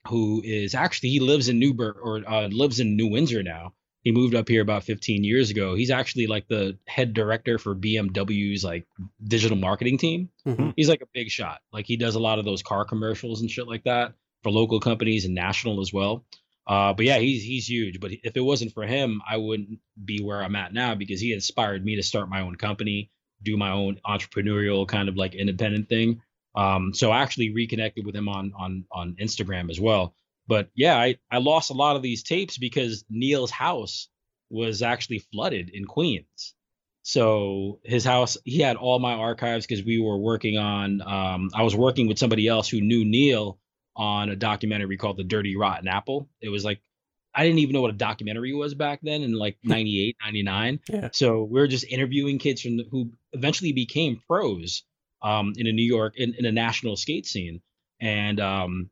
[0.07, 3.73] who is actually he lives in Newburgh or uh, lives in New Windsor now.
[4.03, 5.73] He moved up here about 15 years ago.
[5.75, 8.85] He's actually like the head director for BMW's like
[9.23, 10.29] digital marketing team.
[10.47, 10.73] Mhm.
[10.77, 11.59] He's like a big shot.
[11.73, 14.13] Like he does a lot of those car commercials and shit like that
[14.45, 16.23] for local companies and national as well.
[16.67, 17.99] Uh, but yeah, he's he's huge.
[17.99, 21.33] But if it wasn't for him, I wouldn't be where I'm at now because he
[21.33, 23.09] inspired me to start my own company,
[23.41, 26.21] do my own entrepreneurial kind of like independent thing.
[26.55, 30.13] Um, so I actually reconnected with him on on on Instagram as well.
[30.47, 34.09] But yeah, I I lost a lot of these tapes because Neil's house
[34.51, 36.53] was actually flooded in Queens.
[37.01, 41.01] So his house, he had all my archives because we were working on.
[41.01, 43.59] Um, I was working with somebody else who knew Neil
[43.95, 46.29] on a documentary called The Dirty Rotten Apple.
[46.41, 46.81] It was like
[47.33, 50.79] I didn't even know what a documentary was back then in like 98, 99.
[50.87, 51.09] Yeah.
[51.11, 54.83] So we were just interviewing kids from the, who eventually became pros
[55.21, 57.61] um, in a New York in, in a national skate scene.
[57.99, 58.89] And um,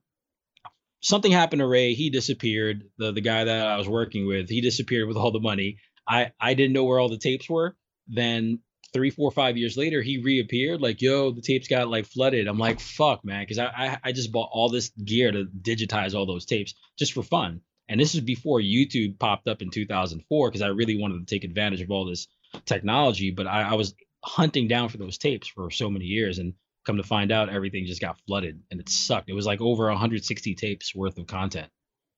[1.02, 1.94] something happened to Ray.
[1.94, 2.84] He disappeared.
[2.98, 5.78] The the guy that I was working with, he disappeared with all the money.
[6.08, 7.76] I I didn't know where all the tapes were.
[8.08, 8.60] Then
[8.94, 10.82] three, four, five years later, he reappeared.
[10.82, 12.48] Like, yo, the tapes got like flooded.
[12.48, 16.14] I'm like, fuck, man, because I, I I just bought all this gear to digitize
[16.14, 17.62] all those tapes just for fun.
[17.90, 21.44] And this is before YouTube popped up in 2004 because I really wanted to take
[21.44, 22.28] advantage of all this
[22.66, 23.32] technology.
[23.32, 26.54] But I, I was hunting down for those tapes for so many years, and
[26.86, 29.30] come to find out, everything just got flooded, and it sucked.
[29.30, 31.70] It was like over 160 tapes worth of content.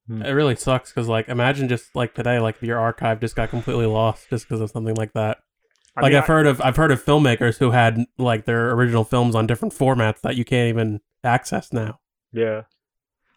[0.07, 0.21] Hmm.
[0.21, 3.88] it really sucks because like imagine just like today, like your archive just got completely
[3.88, 5.39] lost just because of something like that.
[5.95, 9.03] I like mean, I've heard of I've heard of filmmakers who had like their original
[9.03, 11.99] films on different formats that you can't even access now.
[12.33, 12.63] Yeah.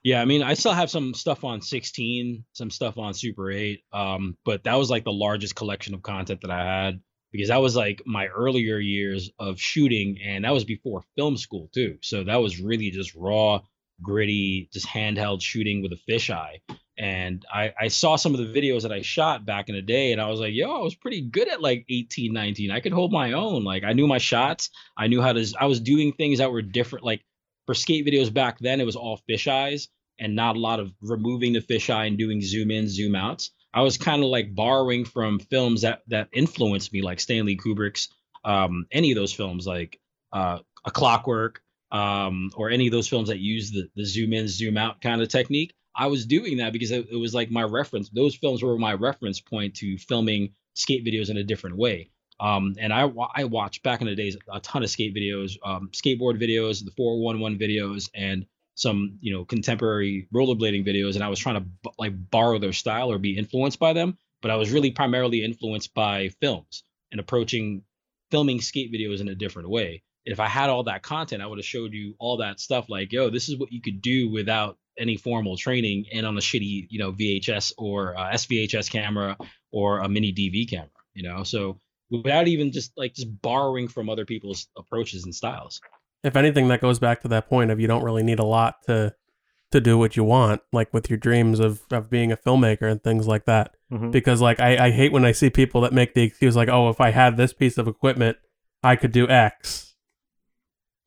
[0.05, 3.83] Yeah, I mean, I still have some stuff on 16, some stuff on Super 8,
[3.93, 7.01] um, but that was like the largest collection of content that I had
[7.33, 11.69] because that was like my earlier years of shooting, and that was before film school
[11.75, 11.99] too.
[12.01, 13.61] So that was really just raw,
[14.03, 16.61] gritty, just handheld shooting with a fisheye.
[16.99, 20.11] And I, I saw some of the videos that I shot back in the day,
[20.11, 22.71] and I was like, yo, I was pretty good at like 18, 19.
[22.73, 23.63] I could hold my own.
[23.63, 24.71] Like I knew my shots.
[24.97, 25.47] I knew how to.
[25.61, 27.05] I was doing things that were different.
[27.05, 27.23] Like
[27.67, 29.89] for skate videos back then, it was all fisheyes
[30.19, 33.51] and not a lot of removing the fisheye and doing zoom in, zoom outs.
[33.73, 38.09] I was kind of like borrowing from films that that influenced me, like Stanley Kubrick's,
[38.45, 40.01] um, any of those films, like
[40.33, 44.49] uh, A Clockwork, um, or any of those films that use the the zoom in,
[44.49, 45.75] zoom out kind of technique.
[45.95, 48.09] I was doing that because it, it was like my reference.
[48.11, 52.11] Those films were my reference point to filming skate videos in a different way.
[52.41, 55.91] Um, and I I watched back in the days a ton of skate videos, um,
[55.93, 61.15] skateboard videos, the 411 videos, and some you know contemporary rollerblading videos.
[61.15, 64.17] And I was trying to b- like borrow their style or be influenced by them,
[64.41, 67.83] but I was really primarily influenced by films and approaching
[68.31, 70.05] filming skate videos in a different way.
[70.31, 72.89] If I had all that content, I would have showed you all that stuff.
[72.89, 76.41] Like, yo, this is what you could do without any formal training and on a
[76.41, 79.37] shitty you know VHS or uh, SVHS camera
[79.71, 80.91] or a mini DV camera.
[81.15, 85.81] You know, so without even just like just borrowing from other people's approaches and styles.
[86.25, 88.83] If anything, that goes back to that point of you don't really need a lot
[88.87, 89.15] to
[89.71, 93.03] to do what you want, like with your dreams of of being a filmmaker and
[93.03, 93.75] things like that.
[93.93, 94.11] Mhm.
[94.11, 96.89] Because like I, I hate when I see people that make the excuse like, oh,
[96.89, 98.37] if I had this piece of equipment,
[98.83, 99.88] I could do X.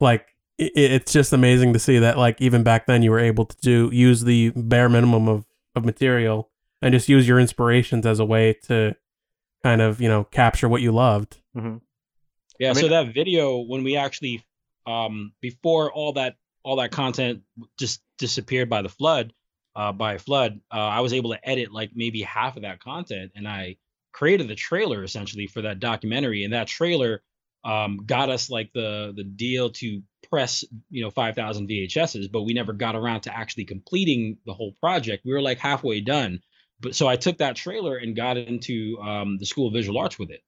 [0.02, 0.28] Like
[0.58, 3.58] it, it's just amazing to see that like even back then you were able to
[3.62, 5.46] do use the bare minimum of
[5.76, 6.50] of material
[6.82, 8.96] and just use your inspirations as a way to
[9.64, 11.38] kind of you know capture what you loved.
[11.56, 11.82] Mhm.
[12.60, 14.44] Yeah, I so that video when we actually
[14.86, 17.42] um before all that all that content
[17.78, 19.34] just disappeared by the flood,
[19.76, 22.80] uh by a flood, uh I was able to edit like maybe half of that
[22.80, 23.78] content and I
[24.12, 27.22] created the trailer essentially for that documentary and that trailer
[27.64, 32.54] um got us like the the deal to press, you know, 5000 VHSs, but we
[32.54, 35.26] never got around to actually completing the whole project.
[35.26, 36.42] We were like halfway done.
[36.80, 40.18] But so I took that trailer and got into um the School of Visual Arts
[40.18, 40.42] with it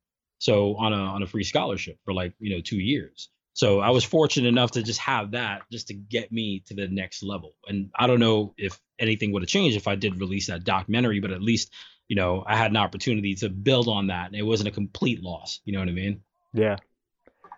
[0.43, 3.91] so on a on a free scholarship for like you know two years so i
[3.91, 7.53] was fortunate enough to just have that just to get me to the next level
[7.67, 11.21] and i don't know if anything would have changed if i did release that documentary
[11.21, 11.71] but at least
[12.09, 15.23] you know i had an opportunity to build on that and it wasn't a complete
[15.23, 16.21] loss you know what i mean
[16.53, 16.75] Yeah.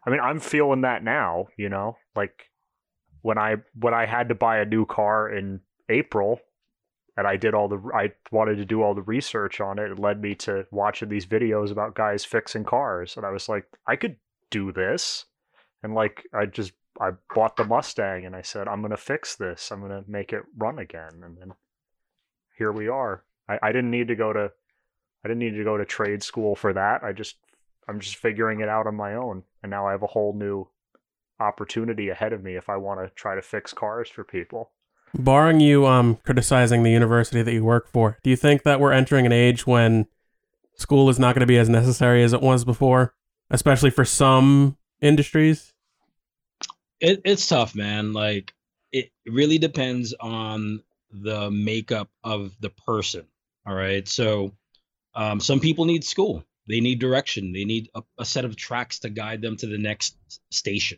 [0.06, 2.52] I mean, I'm feeling that now, you know, like
[3.22, 6.40] when I when I had to buy a new car in April
[7.18, 10.00] and I did all the I wanted to do all the research on it, it
[10.00, 13.96] led me to watching these videos about guys fixing cars and I was like, I
[13.96, 14.18] could
[14.52, 15.26] do this.
[15.82, 19.72] And like I just I bought the Mustang and I said, I'm gonna fix this.
[19.72, 21.54] I'm gonna make it run again and then
[22.58, 23.24] here we are.
[23.50, 24.52] I, I didn't need to go to
[25.24, 27.04] I didn't need to go to trade school for that.
[27.04, 27.38] I just
[27.88, 30.68] I'm just figuring it out on my own, and now I have a whole new
[31.40, 34.72] opportunity ahead of me if I want to try to fix cars for people.
[35.14, 38.94] Barring you um criticizing the university that you work for, do you think that we're
[38.94, 40.08] entering an age when
[40.76, 43.14] school is not going to be as necessary as it was before,
[43.50, 45.74] especially for some industries?
[47.00, 48.54] it, it's tough man like
[48.92, 53.26] it really depends on the makeup of the person
[53.66, 54.52] all right so
[55.14, 57.54] um, some people need school they need direction.
[57.54, 60.18] They need a, a set of tracks to guide them to the next
[60.52, 60.98] station.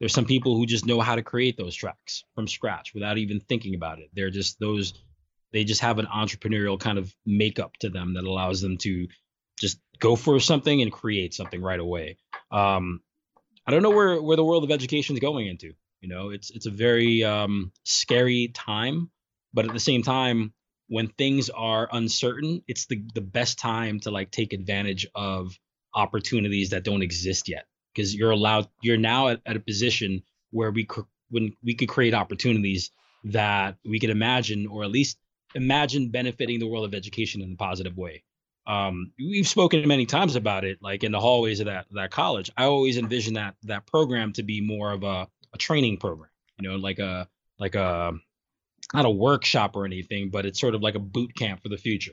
[0.00, 3.40] There's some people who just know how to create those tracks from scratch without even
[3.40, 4.10] thinking about it.
[4.14, 4.94] They're just those
[5.52, 9.06] they just have an entrepreneurial kind of makeup to them that allows them to
[9.60, 12.16] just go for something and create something right away.
[12.50, 13.00] Um,
[13.66, 15.72] I don't know where where the world of education is going into.
[16.00, 19.10] You know, it's it's a very um, scary time,
[19.54, 20.52] but at the same time,
[20.92, 25.58] when things are uncertain, it's the the best time to like take advantage of
[25.94, 27.64] opportunities that don't exist yet
[27.94, 31.88] because you're allowed you're now at, at a position where we cr- when we could
[31.88, 32.90] create opportunities
[33.24, 35.16] that we could imagine or at least
[35.54, 38.22] imagine benefiting the world of education in a positive way
[38.66, 42.48] um, we've spoken many times about it, like in the hallways of that that college.
[42.56, 46.30] I always envision that that program to be more of a, a training program,
[46.60, 47.28] you know, like a
[47.58, 48.12] like a
[48.92, 51.76] not a workshop or anything, but it's sort of like a boot camp for the
[51.76, 52.12] future.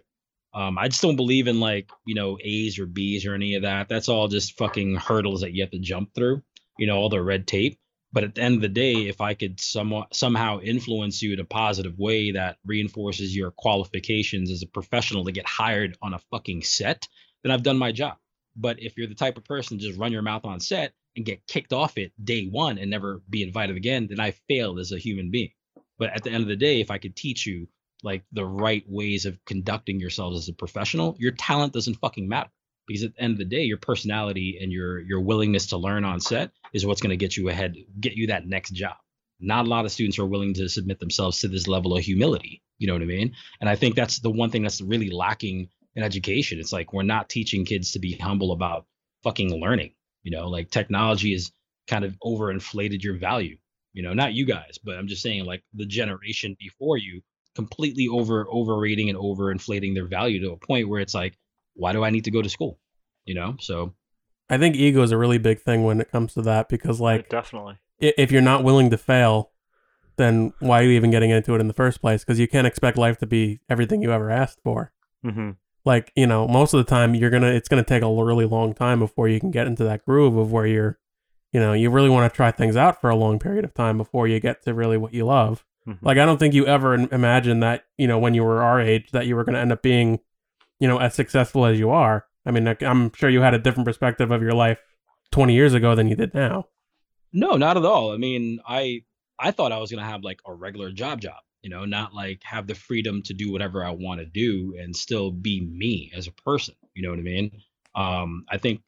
[0.53, 3.63] Um, I just don't believe in like you know A's or B's or any of
[3.63, 3.87] that.
[3.89, 6.41] That's all just fucking hurdles that you have to jump through.
[6.77, 7.79] You know, all the red tape.
[8.11, 11.39] But at the end of the day, if I could somewhat somehow influence you in
[11.39, 16.19] a positive way that reinforces your qualifications as a professional to get hired on a
[16.31, 17.07] fucking set,
[17.43, 18.17] then I've done my job.
[18.55, 21.25] But if you're the type of person to just run your mouth on set and
[21.25, 24.91] get kicked off it day one and never be invited again, then I failed as
[24.91, 25.51] a human being.
[25.99, 27.67] But at the end of the day, if I could teach you
[28.01, 32.49] like the right ways of conducting yourselves as a professional, your talent doesn't fucking matter.
[32.87, 36.03] Because at the end of the day, your personality and your your willingness to learn
[36.05, 38.95] on set is what's going to get you ahead, get you that next job.
[39.39, 42.63] Not a lot of students are willing to submit themselves to this level of humility.
[42.79, 43.35] You know what I mean?
[43.61, 46.59] And I think that's the one thing that's really lacking in education.
[46.59, 48.85] It's like we're not teaching kids to be humble about
[49.23, 49.93] fucking learning.
[50.23, 51.51] You know, like technology is
[51.87, 53.57] kind of overinflated your value.
[53.93, 57.21] You know, not you guys, but I'm just saying like the generation before you
[57.55, 61.37] completely over overrating and over inflating their value to a point where it's like,
[61.73, 62.79] why do I need to go to school?
[63.25, 63.93] You know, so
[64.49, 67.29] I think ego is a really big thing when it comes to that because like
[67.29, 67.77] definitely.
[67.99, 69.51] if you're not willing to fail,
[70.17, 72.23] then why are you even getting into it in the first place?
[72.23, 74.91] Because you can't expect life to be everything you ever asked for.
[75.23, 75.51] hmm
[75.85, 78.73] Like you know, most of the time you're gonna it's gonna take a really long
[78.73, 80.99] time before you can get into that groove of where you're,
[81.51, 83.97] you know, you really want to try things out for a long period of time
[83.97, 85.65] before you get to really what you love.
[85.87, 85.97] Mhm.
[86.01, 89.11] Like I don't think you ever imagined that you know when you were our age
[89.11, 90.19] that you were gonna end up being,
[90.79, 92.25] you know, as successful as you are.
[92.45, 94.79] I mean, I'm sure you had a different perspective of your life
[95.31, 96.65] 20 years ago than you did now.
[97.31, 98.11] No, not at all.
[98.13, 99.03] I mean, I
[99.39, 101.41] I thought I was gonna have like a regular job job.
[101.61, 104.95] you know, not like have the freedom to do whatever I want to do and
[104.95, 106.73] still be me as a person.
[106.93, 107.51] You know what I mean?
[107.95, 108.81] Um, I think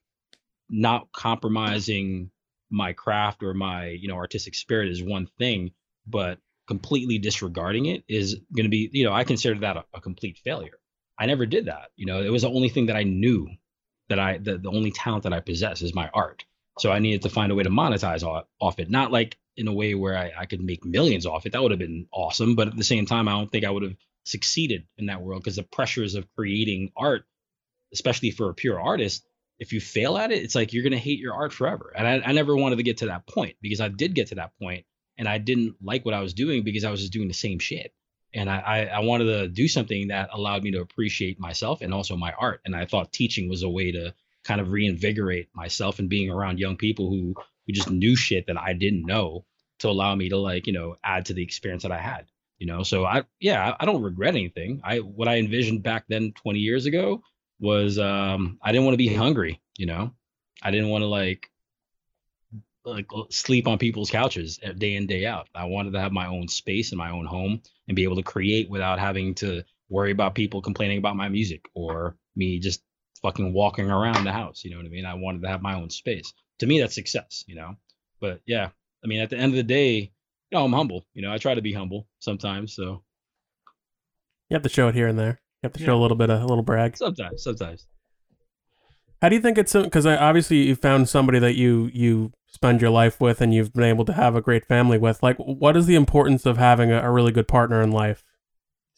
[0.70, 2.32] not compromising
[2.72, 5.72] my craft or my, you know, artistic spirit is one thing,
[6.08, 10.02] but completely disregarding it is going to be, you know, I consider that a, a
[10.02, 10.80] complete failure.
[11.20, 11.90] I never did that.
[11.96, 13.50] You know, it was the only thing that I knew
[14.10, 16.46] that I, the, the only talent that I possess is my art.
[16.80, 18.90] So I needed to find a way to monetize off, it.
[18.90, 21.52] Not like in a way where I, I could make millions off it.
[21.52, 22.56] That would have been awesome.
[22.56, 25.44] But at the same time, I don't think I would have succeeded in that world
[25.44, 27.26] because the pressures of creating art,
[27.94, 29.26] especially for a pure artist,
[29.62, 31.94] if you fail at it, it's like you're gonna hate your art forever.
[31.96, 34.36] And I, I never wanted to get to that point because I did get to
[34.36, 34.86] that point
[35.20, 37.60] and I didn't like what I was doing because I was just doing the same
[37.60, 37.94] shit.
[38.34, 41.94] And I, I, I wanted to do something that allowed me to appreciate myself and
[41.94, 42.62] also my art.
[42.66, 46.58] And I thought teaching was a way to kind of reinvigorate myself and being around
[46.58, 47.36] young people who
[47.68, 49.46] who just knew shit that I didn't know
[49.80, 52.26] to allow me to like you know add to the experience that I had.
[52.58, 54.82] You know, so I yeah I, I don't regret anything.
[54.84, 57.22] I what I envisioned back then 20 years ago
[57.62, 59.62] was um I didn't want to be hungry.
[59.78, 60.12] You know,
[60.62, 61.50] I didn't want to like
[62.84, 65.48] like sleep on people's couches day in day out.
[65.56, 68.24] I wanted to have my own space and my own home and be able to
[68.24, 72.82] create without having to worry about people complaining about my music or me just
[73.22, 74.64] fucking walking around the house.
[74.64, 75.06] You know what I mean?
[75.06, 76.34] I wanted to have my own space.
[76.60, 77.44] To me, that's success.
[77.48, 77.76] You know,
[78.20, 78.70] but yeah,
[79.04, 81.06] I mean, at the end of the day, you know, I'm humble.
[81.14, 82.76] You know, I try to be humble sometimes.
[82.76, 83.04] So
[84.50, 85.40] you have to show it here and there.
[85.62, 86.98] You have to show a little bit of a little brag.
[86.98, 87.88] Sometimes, sometimes.
[89.22, 92.90] How do you think it's because obviously you found somebody that you you spend your
[92.90, 95.24] life with and you've been able to have a great family with.
[95.24, 98.24] Like, what is the importance of having a, a really good partner in life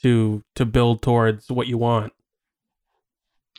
[0.01, 2.14] to to build towards what you want?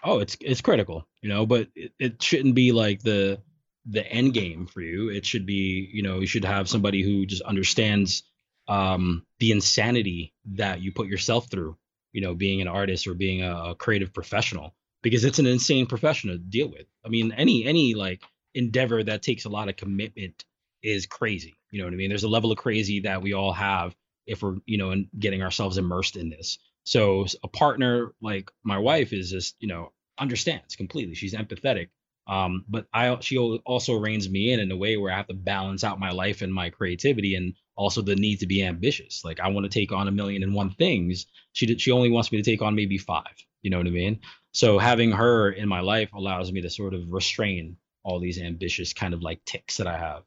[0.02, 3.40] Oh, it's it's critical, you know, but it, it shouldn't be like the
[3.86, 5.10] the end game for you.
[5.10, 8.24] It should be, you know, you should have somebody who just understands
[8.66, 11.76] um, the insanity that you put yourself through,
[12.14, 15.84] you know, being an artist or being a, a creative professional because it's an insane
[15.84, 16.86] profession to deal with.
[17.04, 18.22] I mean, any any like
[18.54, 20.44] endeavor that takes a lot of commitment
[20.82, 21.54] is crazy.
[21.70, 22.08] You know what I mean?
[22.08, 23.94] There's a level of crazy that we all have
[24.26, 26.58] if we're, you know, getting ourselves immersed in this.
[26.84, 31.14] So a partner like my wife is just, you know, understands completely.
[31.14, 31.88] She's empathetic.
[32.26, 35.34] Um, but I she also reins me in in a way where I have to
[35.34, 39.24] balance out my life and my creativity and also the need to be ambitious.
[39.24, 41.26] Like I want to take on a million and one things.
[41.52, 43.34] She did, she only wants me to take on maybe five.
[43.62, 44.20] You know what I mean?
[44.52, 48.92] So having her in my life allows me to sort of restrain all these ambitious
[48.92, 50.22] kind of like ticks that I have.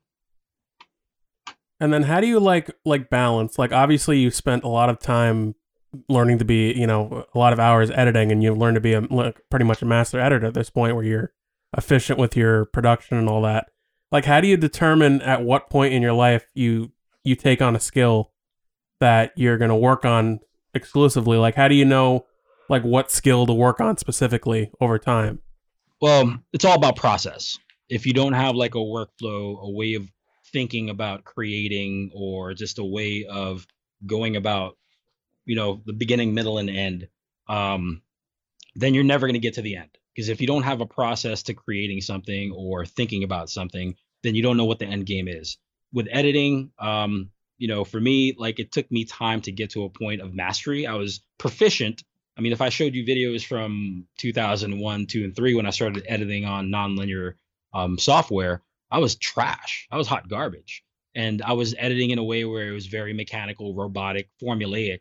[1.79, 3.59] And then how do you like like balance?
[3.59, 5.55] Like obviously you spent a lot of time
[6.09, 8.93] learning to be, you know, a lot of hours editing and you've learned to be
[8.93, 11.33] a like, pretty much a master editor at this point where you're
[11.77, 13.69] efficient with your production and all that.
[14.11, 16.91] Like how do you determine at what point in your life you
[17.23, 18.31] you take on a skill
[18.99, 20.39] that you're going to work on
[20.73, 21.37] exclusively?
[21.37, 22.25] Like how do you know
[22.69, 25.39] like what skill to work on specifically over time?
[26.01, 27.57] Well, it's all about process.
[27.89, 30.11] If you don't have like a workflow, a way of
[30.51, 33.65] thinking about creating, or just a way of
[34.05, 34.77] going about,
[35.45, 37.07] you know, the beginning, middle, and end,
[37.47, 38.01] um,
[38.75, 39.89] then you're never going to get to the end.
[40.13, 44.35] Because if you don't have a process to creating something or thinking about something, then
[44.35, 45.57] you don't know what the end game is.
[45.97, 49.83] With editing, um, you know, for me, like it took me time to get to
[49.83, 50.85] a point of mastery.
[50.85, 52.03] I was proficient
[52.37, 56.05] I mean, if I showed you videos from 2001, 2, and 3 when I started
[56.07, 57.33] editing on nonlinear
[57.73, 59.87] um, software, I was trash.
[59.91, 60.83] I was hot garbage.
[61.15, 64.99] And I was editing in a way where it was very mechanical, robotic, formulaic,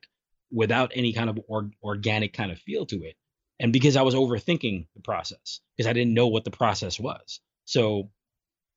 [0.50, 3.16] without any kind of or- organic kind of feel to it.
[3.60, 7.40] And because I was overthinking the process, because I didn't know what the process was.
[7.66, 8.10] So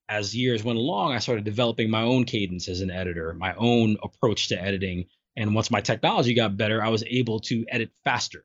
[0.09, 3.97] as years went along, I started developing my own cadence as an editor, my own
[4.03, 5.05] approach to editing.
[5.37, 8.43] And once my technology got better, I was able to edit faster.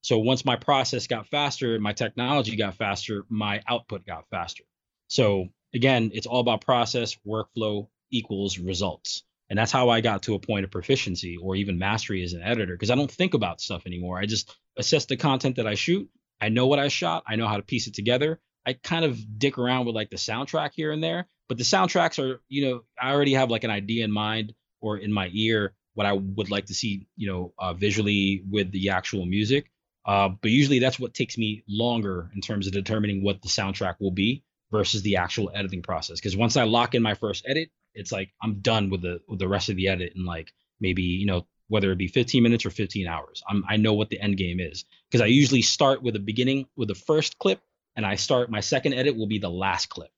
[0.00, 4.64] So once my process got faster, my technology got faster, my output got faster.
[5.08, 9.22] So again, it's all about process, workflow equals results.
[9.50, 12.42] And that's how I got to a point of proficiency or even mastery as an
[12.42, 14.18] editor because I don't think about stuff anymore.
[14.18, 16.08] I just assess the content that I shoot.
[16.40, 17.24] I know what I shot.
[17.26, 18.40] I know how to piece it together.
[18.66, 22.18] I kind of dick around with like the soundtrack here and there, but the soundtracks
[22.22, 25.74] are, you know, I already have like an idea in mind or in my ear
[25.94, 29.70] what I would like to see, you know, uh, visually with the actual music.
[30.04, 33.96] Uh, but usually that's what takes me longer in terms of determining what the soundtrack
[34.00, 36.18] will be versus the actual editing process.
[36.18, 39.38] Because once I lock in my first edit, it's like I'm done with the with
[39.38, 42.66] the rest of the edit in like maybe you know whether it be 15 minutes
[42.66, 43.42] or 15 hours.
[43.48, 46.66] I'm I know what the end game is because I usually start with the beginning
[46.76, 47.60] with the first clip,
[47.96, 50.10] and I start my second edit will be the last clip,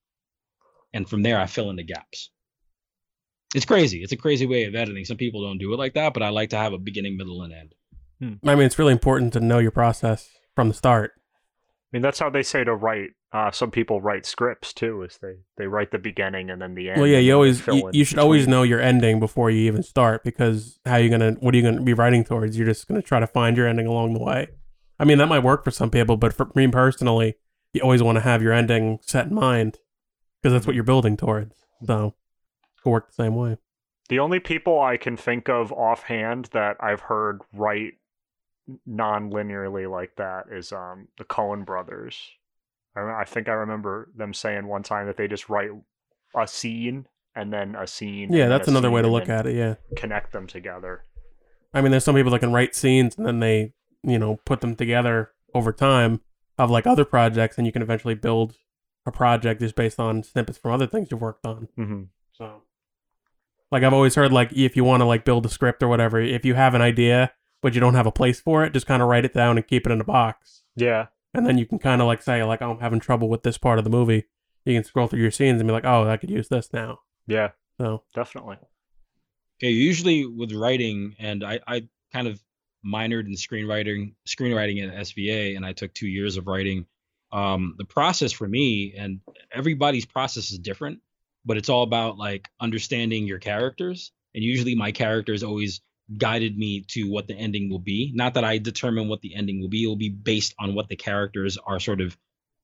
[0.92, 2.30] and from there I fill in the gaps.
[3.54, 4.02] it's crazy.
[4.02, 5.04] It's a crazy way of editing.
[5.04, 7.42] Some people don't do it like that, but I like to have a beginning, middle,
[7.42, 7.74] and end.
[8.46, 11.12] I mean, it's really important to know your process from the start.
[11.16, 13.10] I mean, that's how they say to write.
[13.32, 16.90] Uh, some people write scripts too, is they they write the beginning and then the
[16.90, 17.00] end.
[17.00, 20.24] Well, yeah, you always you, you should always know your ending before you even start
[20.24, 22.56] because how you gonna what are you gonna be writing towards?
[22.56, 24.48] You're just gonna try to find your ending along the way.
[24.98, 27.34] I mean, that might work for some people, but for me personally,
[27.74, 29.78] you always want to have your ending set in mind
[30.40, 31.54] because that's what you're building towards.
[31.84, 32.14] So,
[32.84, 33.58] it work the same way.
[34.08, 37.94] The only people I can think of offhand that I've heard write
[38.86, 42.18] non-linearly like that is um the Coen brothers.
[42.96, 45.70] I, I think I remember them saying one time that they just write
[46.34, 48.32] a scene and then a scene.
[48.32, 49.56] Yeah, that's another way to look at it.
[49.56, 49.74] Yeah.
[49.96, 51.02] Connect them together.
[51.72, 53.72] I mean, there's some people that can write scenes and then they,
[54.04, 56.20] you know, put them together over time
[56.58, 58.54] of like other projects, and you can eventually build
[59.06, 61.68] a project just based on snippets from other things you've worked on.
[61.76, 62.02] hmm
[62.32, 62.62] So,
[63.70, 66.20] like I've always heard, like if you want to like build a script or whatever,
[66.20, 67.32] if you have an idea
[67.62, 69.66] but you don't have a place for it, just kind of write it down and
[69.66, 71.06] keep it in a box, Yeah.
[71.32, 73.56] and then you can kind of like say like, oh, I'm having trouble with this
[73.56, 74.24] part of the movie.
[74.66, 77.00] You can scroll through your scenes and be like, oh, I could use this now.
[77.26, 77.52] Yeah.
[77.78, 78.58] So, Definitely.
[79.58, 82.42] Okay, usually with writing, and I, I kind of
[82.84, 86.86] minored in screenwriting, screenwriting at SVA, and I took two years of writing.
[87.32, 89.20] Um, the process for me, and
[89.52, 91.00] everybody's process is different,
[91.44, 94.12] but it's all about like understanding your characters.
[94.34, 95.80] And usually, my characters always
[96.16, 98.12] guided me to what the ending will be.
[98.14, 100.88] Not that I determine what the ending will be; it will be based on what
[100.88, 102.16] the characters are sort of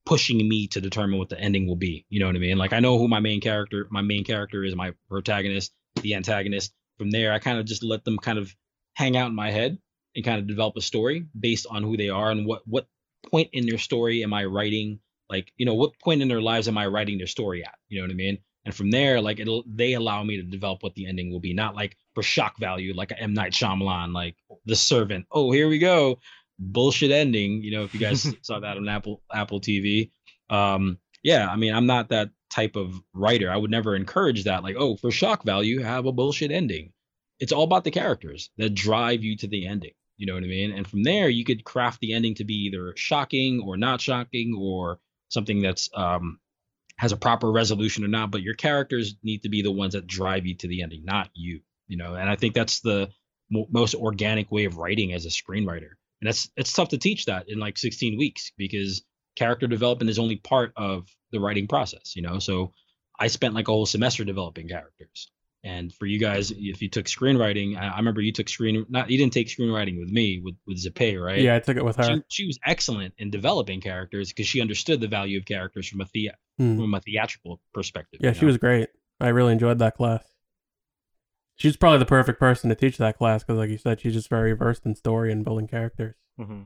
[0.06, 2.06] pushing me to determine what the ending will be.
[2.08, 2.58] You know what I mean?
[2.58, 6.72] Like I know who my main character, my main character is my protagonist, the antagonist.
[6.98, 8.54] From there, I kind of just let them kind of
[8.94, 9.78] hang out in my head
[10.14, 12.86] and kind of develop a story based on who they are and what what
[13.30, 15.00] point in their story am I writing?
[15.28, 17.74] Like you know what point in their lives am I writing their story at?
[17.88, 18.38] You know what I mean?
[18.64, 21.54] And from there like it'll they allow me to develop what the ending will be
[21.54, 23.34] not like for shock value like a M.
[23.34, 24.36] Night Shyamalan like
[24.66, 25.26] the servant.
[25.30, 26.18] Oh here we go.
[26.58, 30.10] Bullshit ending you know if you guys saw that on Apple Apple TV
[30.50, 33.50] um yeah I mean I'm not that type of writer.
[33.50, 36.92] I would never encourage that like oh for shock value have a bullshit ending.
[37.38, 39.92] It's all about the characters that drive you to the ending.
[40.20, 40.72] You know what I mean?
[40.72, 44.54] And from there, you could craft the ending to be either shocking or not shocking,
[44.54, 45.00] or
[45.30, 46.38] something that's um,
[46.96, 48.30] has a proper resolution or not.
[48.30, 51.30] But your characters need to be the ones that drive you to the ending, not
[51.32, 51.60] you.
[51.88, 53.08] You know, and I think that's the
[53.50, 55.92] mo- most organic way of writing as a screenwriter.
[56.20, 59.02] And that's it's tough to teach that in like 16 weeks because
[59.36, 62.14] character development is only part of the writing process.
[62.14, 62.74] You know, so
[63.18, 65.30] I spent like a whole semester developing characters.
[65.62, 69.10] And for you guys, if you took screenwriting, I, I remember you took screen not
[69.10, 71.40] you didn't take screenwriting with me with with Zape, right?
[71.40, 72.02] yeah, I took it with her.
[72.02, 76.00] She, she was excellent in developing characters because she understood the value of characters from
[76.00, 76.76] a thea- Hmm.
[76.78, 78.20] from a theatrical perspective.
[78.22, 78.46] Yeah, you she know?
[78.48, 78.88] was great.
[79.20, 80.24] I really enjoyed that class.
[81.56, 84.30] She's probably the perfect person to teach that class because, like you said, she's just
[84.30, 86.14] very versed in story and building characters.
[86.38, 86.62] hmm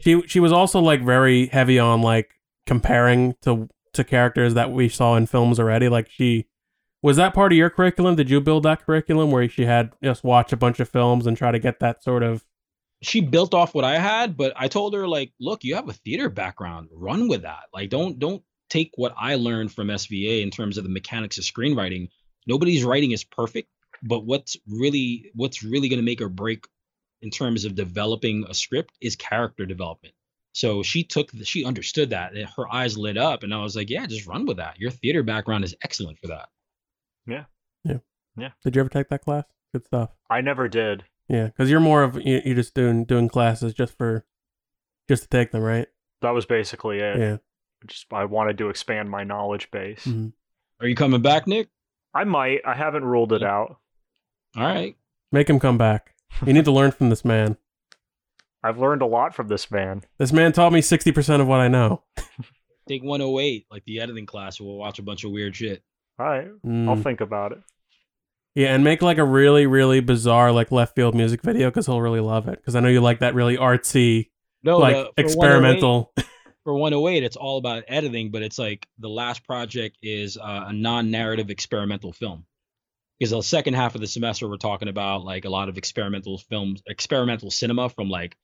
[0.00, 2.30] She she was also like very heavy on like
[2.66, 5.88] comparing to to characters that we saw in films already.
[5.88, 6.46] Like she
[7.06, 8.16] was that part of your curriculum?
[8.16, 11.36] Did you build that curriculum where she had just watch a bunch of films and
[11.36, 12.44] try to get that sort of
[13.00, 15.92] she built off what I had, but I told her like, look, you have a
[15.92, 17.66] theater background, run with that.
[17.72, 21.44] Like, don't don't take what I learned from SVA in terms of the mechanics of
[21.44, 22.08] screenwriting.
[22.44, 23.68] Nobody's writing is perfect,
[24.02, 26.66] but what's really what's really going to make or break
[27.22, 30.14] in terms of developing a script is character development.
[30.54, 33.76] So she took the, she understood that and her eyes lit up, and I was
[33.76, 34.80] like, yeah, just run with that.
[34.80, 36.48] Your theater background is excellent for that.
[37.26, 39.44] Did you ever take that class?
[39.72, 40.10] Good stuff.
[40.28, 41.04] I never did.
[41.28, 44.24] Yeah, because you're more of you, you're just doing doing classes just for
[45.08, 45.88] just to take them, right?
[46.22, 47.18] That was basically it.
[47.18, 47.36] Yeah.
[47.86, 50.04] Just I wanted to expand my knowledge base.
[50.04, 50.32] Mhm.
[50.80, 51.68] Are you coming back, Nick?
[52.14, 52.60] I might.
[52.66, 53.78] I haven't ruled it out.
[54.56, 54.96] All right.
[55.32, 56.14] Make him come back.
[56.46, 57.56] You need to learn from this man.
[58.62, 60.02] I've learned a lot from this man.
[60.18, 62.02] This man taught me sixty percent of what I know.
[62.88, 64.60] Take 108, like the editing class.
[64.60, 65.82] We'll watch a bunch of weird shit.
[66.18, 66.48] All right.
[66.64, 66.88] Mm.
[66.88, 67.58] I'll think about it.
[68.54, 72.00] Yeah, and make like a really, really bizarre like left field music video because he'll
[72.00, 72.58] really love it.
[72.58, 74.30] Because I know you like that really artsy,
[74.62, 76.12] No, like the- for 108 experimental.
[76.66, 80.72] for 108 it's all about editing but it's like the last project is uh, a
[80.72, 82.44] non-narrative experimental film
[83.20, 86.38] because the second half of the semester we're talking about like a lot of experimental
[86.38, 88.36] films experimental cinema from like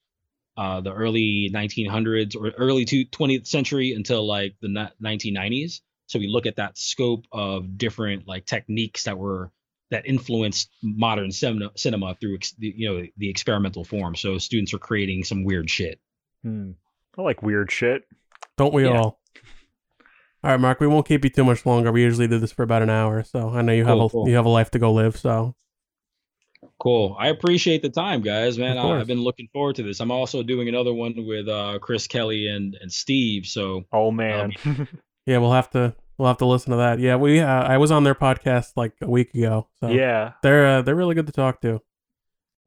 [0.56, 4.68] uh, the early 1900s or early to 20th century until like the
[5.02, 5.80] 1990s
[6.12, 9.50] so we look at that scope of different like techniques that were
[9.90, 14.72] that influenced modern cinema, cinema through ex, the, you know the experimental form so students
[14.74, 15.98] are creating some weird shit
[16.44, 16.72] Hmm.
[17.16, 18.02] I like weird shit.
[18.56, 18.98] Don't we Yeah.
[18.98, 19.20] all?
[20.42, 20.80] All right, Mark.
[20.80, 21.92] We won't keep you too much longer.
[21.92, 24.28] We usually do this for about an hour, so I know you have a cool.
[24.28, 25.16] you have a life to go live.
[25.16, 25.54] So
[26.78, 27.16] Cool.
[27.18, 28.58] I appreciate the time, guys.
[28.58, 30.00] Man, I, i've been looking forward to this.
[30.00, 33.46] I'm also doing another one with uh, Chris Kelly and and Steve.
[33.46, 34.52] So Oh man.
[35.26, 37.00] yeah, we'll have to we'll have to listen to that.
[37.00, 39.66] Yeah, we uh, I was on their podcast like a week ago.
[39.80, 40.34] So yeah.
[40.44, 41.80] they're uh, they're really good to talk to.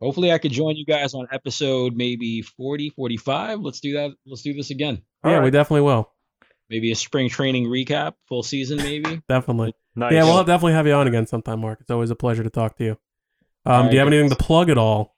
[0.02, 3.62] hopefully I could join you guys on episode maybe 40, 45.
[3.62, 4.12] Let's do that.
[4.26, 5.02] Let's do this again.
[5.24, 6.12] All yeah, we definitely will.
[6.70, 9.22] Maybe a spring training recap, full season maybe.
[9.30, 9.74] Definitely.
[9.96, 10.12] Nice.
[10.14, 11.80] Yeah, we'll definitely have you on again sometime, Mark.
[11.80, 12.92] It's always a pleasure to talk to you.
[13.66, 15.16] Um, All do you have right, anything to plug at all?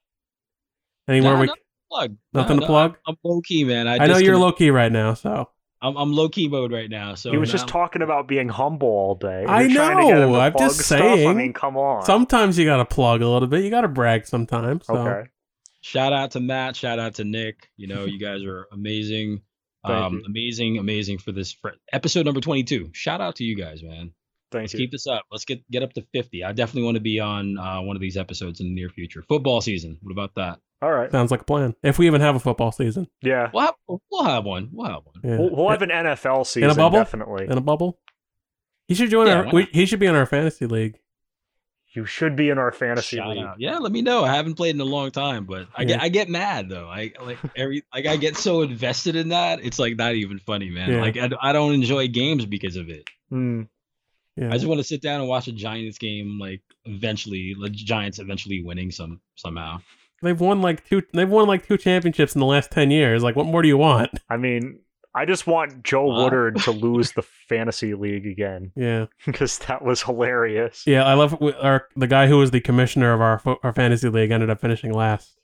[1.08, 1.46] Anywhere Nah, we?
[1.48, 2.18] nothing to plug.
[2.34, 2.98] Nothing No, to plug?
[3.08, 3.88] I'm, I'm low key, man.
[3.88, 5.50] I, I, know you're disconnect- low key right now, so
[5.82, 7.16] I'm, I'm low key mode right now.
[7.16, 9.46] So he was just now- talking about being humble all day.
[9.46, 11.02] I You're trying to get know, to I'm just stuff?
[11.02, 11.38] I saying.
[11.38, 12.04] mean, come on.
[12.06, 13.64] sometimes you gotta plug a little bit.
[13.64, 14.86] You gotta brag sometimes.
[14.88, 14.96] So.
[14.98, 15.30] Okay.
[15.82, 17.70] shout out to Matt, shout out to Nick.
[17.78, 19.42] You know, you guys are amazing.
[19.84, 22.90] Um, amazing, amazing for this for episode number 22.
[22.92, 24.12] Shout out to you guys, man.
[24.52, 24.80] Thank Let's you.
[24.80, 25.24] keep this up.
[25.32, 26.44] Let's get get up to 50.
[26.44, 29.24] I definitely want to be on uh, one of these episodes in the near future.
[29.30, 29.98] Football season.
[30.02, 30.60] What about that?
[30.82, 31.12] All right.
[31.12, 31.76] Sounds like a plan.
[31.82, 33.50] If we even have a football season, Yeah.
[33.54, 33.76] We'll have,
[34.12, 34.70] we'll have one.
[34.72, 35.16] We'll have one.
[35.24, 35.38] yeah.
[35.40, 37.00] We'll, we'll have an NFL season In a bubble?
[37.00, 37.46] definitely.
[37.46, 38.00] in a bubble.
[38.88, 39.54] He should join Yeah, our.
[39.54, 41.00] We, he should be in our fantasy league.
[41.94, 43.44] You should be in our fantasy Shout league.
[43.44, 43.60] out.
[43.60, 44.24] Yeah, let me know.
[44.24, 45.88] I haven't played in a long time, but I Yeah.
[45.88, 46.88] get I get mad though.
[46.88, 49.64] I like every like I get so invested in that.
[49.66, 50.92] It's like not even funny, man.
[50.92, 51.02] Yeah.
[51.02, 53.10] Like I, I don't enjoy games because of it.
[53.30, 53.64] Hmm.
[54.36, 54.50] Yeah.
[54.50, 56.38] I just want to sit down and watch a Giants game.
[56.40, 59.80] Like eventually, the Giants eventually winning some somehow.
[60.22, 61.04] They've won like two.
[61.14, 63.24] They've won like two championships in the last ten years.
[63.24, 64.12] Like, what more do you want?
[64.30, 64.80] I mean,
[65.14, 66.24] I just want Joe Wow.
[66.24, 70.84] Woodard to lose the fantasy league again Yeah, because that was hilarious.
[70.86, 71.04] yeah.
[71.04, 74.50] I love our the guy who was the commissioner of our our fantasy league ended
[74.50, 75.38] up finishing last.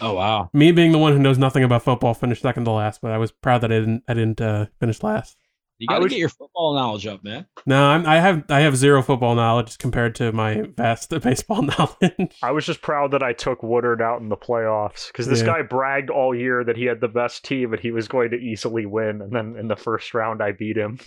[0.00, 0.50] Oh wow.
[0.52, 3.18] Me being the one who knows nothing about football finished second to last, but I
[3.18, 4.02] was proud that I didn't.
[4.08, 5.36] I didn't uh, finish last.
[5.78, 7.46] You gotta was- get your football knowledge up, man.
[7.66, 12.38] No, I'm, I have I have zero football knowledge compared to my vast baseball knowledge.
[12.42, 15.46] I was just proud that I took Woodard out in the playoffs because this Yeah.
[15.46, 18.36] guy bragged all year that he had the best team and he was going to
[18.36, 19.20] easily win.
[19.20, 20.98] And then in the first round, I beat him.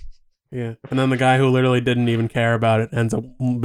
[0.51, 3.24] yeah, and then the guy who literally didn't even care about it ends up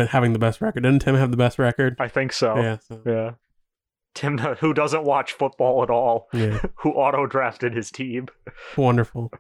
[0.09, 0.82] having the best record.
[0.84, 1.96] Didn't Tim have the best record?
[2.00, 2.57] I think so.
[2.57, 3.30] Yeah, so, Yeah.
[4.14, 6.61] Tim, who doesn't watch football at all, yeah.
[6.76, 8.28] who auto drafted his team.
[8.76, 9.32] Wonderful.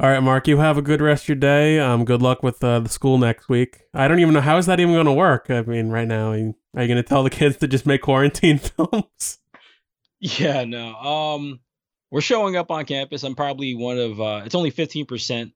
[0.00, 1.80] All right, Mark, you have a good rest of your day.
[1.80, 3.80] Um, good luck with uh, the school next week.
[3.92, 5.50] I don't even know how is that even going to work.
[5.50, 8.02] I mean, right now, are you, you going to tell the kids to just make
[8.02, 9.38] quarantine films?
[10.20, 10.94] Yeah, no.
[10.94, 11.60] Um,
[12.12, 13.24] we're showing up on campus.
[13.24, 14.20] I'm probably one of.
[14.20, 15.52] Uh, it's only 15%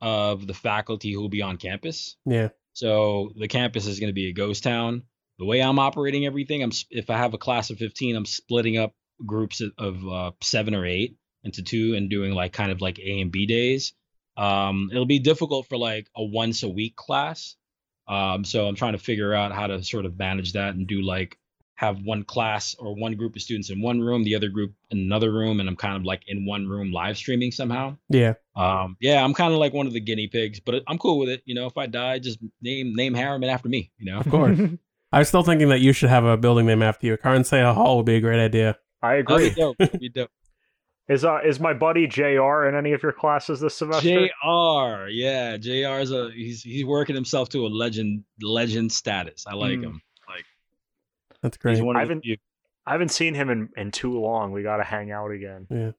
[0.00, 2.16] of the faculty who will be on campus.
[2.26, 5.04] Yeah, So the campus is going to be a ghost town.
[5.38, 8.76] The way I'm operating everything, I'm if I have a class of 15, I'm splitting
[8.76, 8.92] up
[9.24, 12.98] groups of- of uh, seven or eight into two and doing like kind of like
[12.98, 13.92] A and B days.
[14.36, 17.56] Um, it'll be difficult for like a once a week class.
[18.08, 21.00] Um, so I'm trying to figure out how to sort of manage that and do
[21.02, 21.38] like
[21.76, 24.98] have one class or one group of students in one room, the other group in
[24.98, 27.96] another room, and I'm kind of like in one room live streaming somehow.
[28.08, 31.18] yeah, Um, yeah, I'm kind of like one of the guinea pigs, but I'm cool
[31.18, 31.42] with it.
[31.46, 33.90] You know, if I die, just name name Harriman after me.
[33.98, 34.58] You know, of course.
[35.12, 37.16] I was still thinking that you should have a building name after you.
[37.16, 38.76] Carnsea Hall would be a great idea.
[39.02, 39.50] I that'd be agree.
[39.50, 39.76] dope.
[39.78, 40.30] That'd be dope.
[41.08, 42.64] Is uh is my buddy Jr.
[42.66, 44.26] in any of your classes this semester?
[44.42, 45.08] Jr.
[45.10, 46.00] Yeah, Jr.
[46.00, 49.44] is a he's he's working himself to a legend legend status.
[49.46, 49.84] I like Mm.
[49.84, 50.02] him.
[50.26, 50.44] Like
[51.42, 51.82] That's he's great.
[51.82, 52.36] one I haven't- few.
[52.86, 54.52] I haven't seen him in, in too long.
[54.52, 55.66] We got to hang out again.
[55.70, 55.92] Yeah,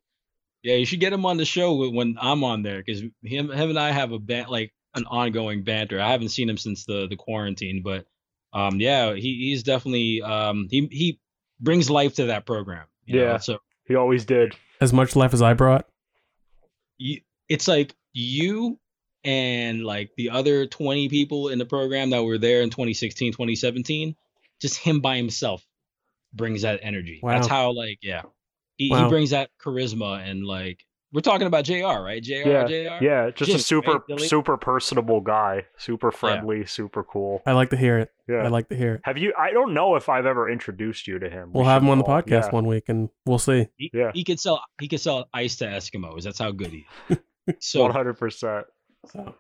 [0.62, 3.12] Yeah, you should get him on the show when- when I'm on there because him
[3.52, 6.00] him and I have a ban- like an ongoing banter.
[6.02, 8.06] I haven't seen him since the the quarantine, but
[8.54, 11.20] um yeah, he he's definitely um he he
[11.60, 12.88] brings life to that program.
[13.06, 13.24] you know?
[13.24, 13.38] Yeah.
[13.38, 14.56] So He always did.
[14.82, 15.88] As much life as I brought.
[16.98, 18.80] you, it's like you
[19.24, 24.16] and like the other 20 people in the program that were there in 2016 2017
[24.62, 25.66] just him by himself
[26.34, 28.22] brings that energy that's how like yeah
[28.78, 29.04] he, Wow.
[29.04, 33.30] he brings that charisma and like we're talking about jr right jr Yeah, jr Yeah,
[33.32, 35.66] just Jim, a super right, super personable guy.
[35.78, 37.42] Super friendly, super cool.
[37.46, 38.10] I like to hear it.
[38.28, 38.38] Yeah.
[38.44, 39.02] I like to hear it.
[39.04, 39.34] Have you?
[39.38, 41.52] I don't know if I've ever introduced you to him.
[41.54, 42.50] We We'll have him on the podcast yeah.
[42.52, 43.68] one week, and we'll see.
[43.78, 44.12] he, Yeah.
[44.14, 47.18] he could sell he could sell ice to eskimos that's how good he is
[47.60, 48.66] so One hundred percent.
[49.12, 49.36] So,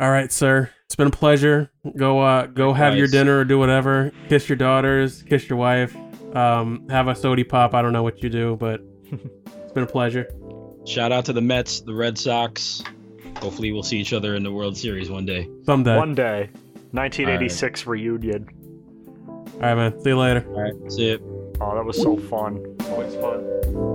[0.00, 0.70] all right, sir.
[0.86, 1.70] It's been a pleasure.
[1.96, 4.12] Go, uh, go have your dinner or do whatever.
[4.28, 5.22] Kiss your daughters.
[5.22, 5.96] Kiss your wife.
[6.36, 7.74] Um, have a sody pop.
[7.74, 8.80] I don't know what you do, but
[9.10, 10.28] it's been a pleasure.
[10.84, 12.82] Shout out to the mets the red sox
[13.38, 15.96] hopefully we'll see each other in the world series one day Someday.
[15.96, 16.50] One day,
[16.90, 18.48] 1986 reunion.
[19.54, 20.00] All right, man.
[20.00, 20.44] See you later.
[20.48, 21.22] all right see it
[21.60, 22.76] Oh, that was so fun.
[22.90, 23.91] Always fun.